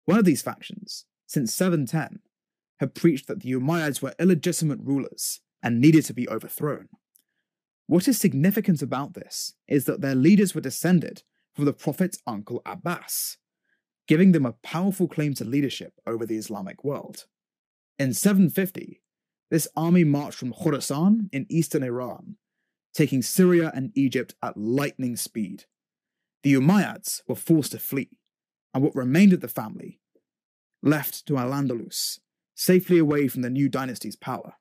One 0.05 0.17
of 0.17 0.25
these 0.25 0.41
factions, 0.41 1.05
since 1.25 1.53
710, 1.53 2.19
had 2.79 2.95
preached 2.95 3.27
that 3.27 3.41
the 3.41 3.51
Umayyads 3.51 4.01
were 4.01 4.15
illegitimate 4.19 4.79
rulers 4.81 5.41
and 5.61 5.79
needed 5.79 6.05
to 6.05 6.13
be 6.13 6.29
overthrown. 6.29 6.87
What 7.87 8.07
is 8.07 8.17
significant 8.17 8.81
about 8.81 9.13
this 9.13 9.53
is 9.67 9.85
that 9.85 10.01
their 10.01 10.15
leaders 10.15 10.55
were 10.55 10.61
descended 10.61 11.23
from 11.53 11.65
the 11.65 11.73
Prophet's 11.73 12.19
uncle 12.25 12.61
Abbas, 12.65 13.37
giving 14.07 14.31
them 14.31 14.45
a 14.45 14.55
powerful 14.63 15.07
claim 15.07 15.33
to 15.35 15.45
leadership 15.45 15.93
over 16.05 16.25
the 16.25 16.37
Islamic 16.37 16.83
world. 16.83 17.25
In 17.97 18.13
750, 18.13 19.01
this 19.49 19.67
army 19.75 20.03
marched 20.03 20.37
from 20.37 20.53
Khorasan 20.53 21.29
in 21.31 21.45
eastern 21.49 21.83
Iran, 21.83 22.37
taking 22.93 23.21
Syria 23.21 23.71
and 23.73 23.91
Egypt 23.95 24.35
at 24.41 24.57
lightning 24.57 25.15
speed. 25.15 25.65
The 26.43 26.53
Umayyads 26.55 27.21
were 27.27 27.35
forced 27.35 27.71
to 27.71 27.79
flee, 27.79 28.17
and 28.73 28.83
what 28.83 28.95
remained 28.95 29.33
of 29.33 29.41
the 29.41 29.47
family 29.47 29.99
left 30.81 31.25
to 31.27 31.37
Al 31.37 31.51
Andalus, 31.51 32.19
safely 32.55 32.99
away 32.99 33.27
from 33.27 33.41
the 33.41 33.49
new 33.49 33.69
dynasty's 33.69 34.17
power. 34.17 34.55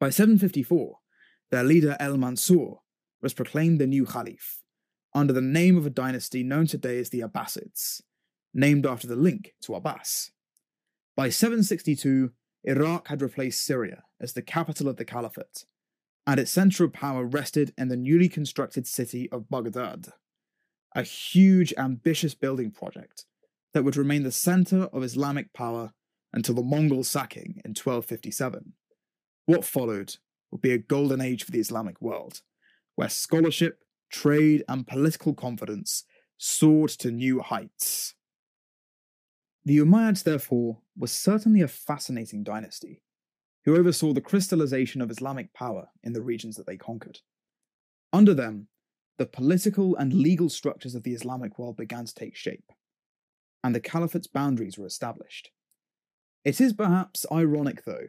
By 0.00 0.10
754, 0.10 0.98
their 1.50 1.62
leader 1.62 1.96
El 2.00 2.16
Mansur 2.16 2.80
was 3.22 3.32
proclaimed 3.32 3.80
the 3.80 3.86
new 3.86 4.04
Caliph, 4.04 4.62
under 5.14 5.32
the 5.32 5.40
name 5.40 5.76
of 5.76 5.86
a 5.86 5.90
dynasty 5.90 6.42
known 6.42 6.66
today 6.66 6.98
as 6.98 7.10
the 7.10 7.20
Abbasids, 7.20 8.02
named 8.54 8.86
after 8.86 9.06
the 9.06 9.16
link 9.16 9.54
to 9.62 9.74
Abbas. 9.74 10.30
By 11.16 11.28
762, 11.28 12.32
Iraq 12.64 13.08
had 13.08 13.22
replaced 13.22 13.64
Syria 13.64 14.04
as 14.20 14.32
the 14.32 14.42
capital 14.42 14.88
of 14.88 14.96
the 14.96 15.04
Caliphate, 15.04 15.64
and 16.26 16.38
its 16.38 16.50
central 16.50 16.88
power 16.88 17.24
rested 17.24 17.72
in 17.76 17.88
the 17.88 17.96
newly 17.96 18.28
constructed 18.28 18.86
city 18.86 19.28
of 19.30 19.48
Baghdad, 19.50 20.08
a 20.94 21.02
huge, 21.02 21.74
ambitious 21.76 22.34
building 22.34 22.70
project 22.70 23.24
that 23.74 23.82
would 23.82 23.96
remain 23.96 24.22
the 24.22 24.30
center 24.30 24.84
of 24.92 25.02
Islamic 25.02 25.52
power 25.52 25.92
until 26.32 26.54
the 26.54 26.62
Mongol 26.62 27.04
sacking 27.04 27.60
in 27.64 27.70
1257. 27.70 28.74
What 29.46 29.64
followed 29.64 30.16
would 30.50 30.60
be 30.60 30.72
a 30.72 30.78
golden 30.78 31.20
age 31.20 31.44
for 31.44 31.50
the 31.50 31.60
Islamic 31.60 32.00
world, 32.00 32.42
where 32.94 33.08
scholarship, 33.08 33.82
trade, 34.10 34.62
and 34.68 34.86
political 34.86 35.34
confidence 35.34 36.04
soared 36.38 36.90
to 36.90 37.10
new 37.10 37.40
heights. 37.40 38.14
The 39.64 39.78
Umayyads, 39.78 40.24
therefore, 40.24 40.78
was 40.96 41.12
certainly 41.12 41.60
a 41.60 41.68
fascinating 41.68 42.42
dynasty, 42.42 43.02
who 43.64 43.76
oversaw 43.76 44.12
the 44.12 44.20
crystallization 44.20 45.00
of 45.00 45.10
Islamic 45.10 45.54
power 45.54 45.88
in 46.02 46.12
the 46.12 46.22
regions 46.22 46.56
that 46.56 46.66
they 46.66 46.76
conquered. 46.76 47.20
Under 48.12 48.34
them, 48.34 48.68
the 49.18 49.26
political 49.26 49.94
and 49.96 50.12
legal 50.12 50.48
structures 50.48 50.96
of 50.96 51.04
the 51.04 51.14
Islamic 51.14 51.58
world 51.58 51.76
began 51.76 52.06
to 52.06 52.14
take 52.14 52.34
shape, 52.34 52.72
and 53.62 53.72
the 53.72 53.80
caliphate's 53.80 54.26
boundaries 54.26 54.76
were 54.76 54.86
established. 54.86 55.50
It 56.44 56.60
is 56.60 56.72
perhaps 56.72 57.24
ironic, 57.30 57.84
though, 57.84 58.08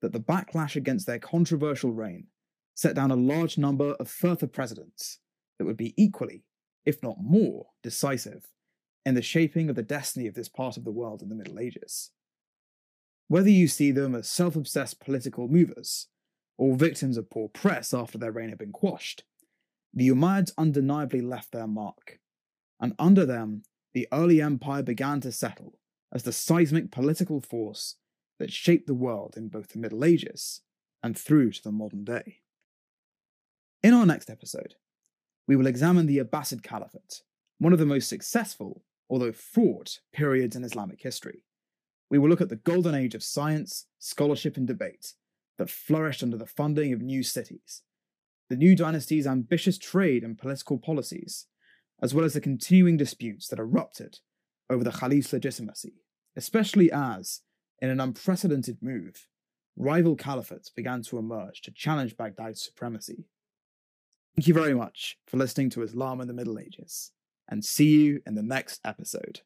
that 0.00 0.12
the 0.12 0.20
backlash 0.20 0.76
against 0.76 1.08
their 1.08 1.18
controversial 1.18 1.92
reign 1.92 2.28
set 2.74 2.94
down 2.94 3.10
a 3.10 3.16
large 3.16 3.58
number 3.58 3.94
of 3.94 4.08
further 4.08 4.46
precedents 4.46 5.18
that 5.58 5.64
would 5.64 5.76
be 5.76 5.92
equally, 5.96 6.44
if 6.84 7.02
not 7.02 7.16
more, 7.20 7.66
decisive 7.82 8.46
in 9.04 9.14
the 9.14 9.22
shaping 9.22 9.68
of 9.68 9.76
the 9.76 9.82
destiny 9.82 10.26
of 10.26 10.34
this 10.34 10.48
part 10.48 10.76
of 10.76 10.84
the 10.84 10.92
world 10.92 11.22
in 11.22 11.28
the 11.28 11.34
Middle 11.34 11.58
Ages. 11.58 12.10
Whether 13.28 13.50
you 13.50 13.68
see 13.68 13.90
them 13.90 14.14
as 14.14 14.28
self 14.28 14.56
obsessed 14.56 15.00
political 15.00 15.48
movers, 15.48 16.08
or 16.56 16.76
victims 16.76 17.16
of 17.16 17.30
poor 17.30 17.48
press 17.48 17.92
after 17.92 18.16
their 18.16 18.32
reign 18.32 18.48
had 18.48 18.58
been 18.58 18.72
quashed, 18.72 19.24
the 19.92 20.08
Umayyads 20.08 20.52
undeniably 20.56 21.20
left 21.20 21.52
their 21.52 21.66
mark, 21.66 22.18
and 22.80 22.94
under 22.98 23.26
them, 23.26 23.62
the 23.92 24.08
early 24.12 24.40
empire 24.40 24.82
began 24.82 25.20
to 25.20 25.32
settle 25.32 25.78
as 26.12 26.22
the 26.22 26.32
seismic 26.32 26.90
political 26.90 27.40
force 27.40 27.96
that 28.38 28.52
shaped 28.52 28.86
the 28.86 28.94
world 28.94 29.34
in 29.36 29.48
both 29.48 29.68
the 29.68 29.78
Middle 29.78 30.04
Ages 30.04 30.62
and 31.02 31.16
through 31.16 31.52
to 31.52 31.62
the 31.62 31.72
modern 31.72 32.04
day. 32.04 32.40
In 33.82 33.94
our 33.94 34.06
next 34.06 34.30
episode, 34.30 34.74
we 35.46 35.56
will 35.56 35.66
examine 35.66 36.06
the 36.06 36.18
Abbasid 36.18 36.62
Caliphate, 36.62 37.22
one 37.58 37.72
of 37.72 37.78
the 37.78 37.86
most 37.86 38.08
successful, 38.08 38.82
although 39.08 39.32
fraught, 39.32 40.00
periods 40.12 40.56
in 40.56 40.64
Islamic 40.64 41.02
history. 41.02 41.42
We 42.10 42.18
will 42.18 42.28
look 42.28 42.40
at 42.40 42.48
the 42.48 42.56
golden 42.56 42.94
age 42.94 43.14
of 43.14 43.22
science, 43.22 43.86
scholarship, 43.98 44.56
and 44.56 44.66
debate 44.66 45.14
that 45.58 45.70
flourished 45.70 46.22
under 46.22 46.36
the 46.36 46.46
funding 46.46 46.92
of 46.92 47.00
new 47.00 47.22
cities, 47.22 47.82
the 48.48 48.56
new 48.56 48.76
dynasty's 48.76 49.26
ambitious 49.26 49.78
trade 49.78 50.22
and 50.22 50.38
political 50.38 50.78
policies, 50.78 51.46
as 52.02 52.12
well 52.12 52.24
as 52.24 52.34
the 52.34 52.40
continuing 52.40 52.96
disputes 52.96 53.48
that 53.48 53.58
erupted 53.58 54.18
over 54.68 54.84
the 54.84 54.92
Caliph's 54.92 55.32
legitimacy, 55.32 55.94
especially 56.36 56.90
as 56.90 57.40
in 57.80 57.90
an 57.90 58.00
unprecedented 58.00 58.78
move, 58.80 59.26
rival 59.76 60.16
caliphates 60.16 60.74
began 60.74 61.02
to 61.02 61.18
emerge 61.18 61.60
to 61.62 61.72
challenge 61.72 62.16
Baghdad's 62.16 62.64
supremacy. 62.64 63.26
Thank 64.36 64.48
you 64.48 64.54
very 64.54 64.74
much 64.74 65.18
for 65.26 65.36
listening 65.36 65.70
to 65.70 65.82
Islam 65.82 66.20
in 66.20 66.28
the 66.28 66.34
Middle 66.34 66.58
Ages, 66.58 67.12
and 67.48 67.64
see 67.64 68.02
you 68.02 68.20
in 68.26 68.34
the 68.34 68.42
next 68.42 68.80
episode. 68.84 69.40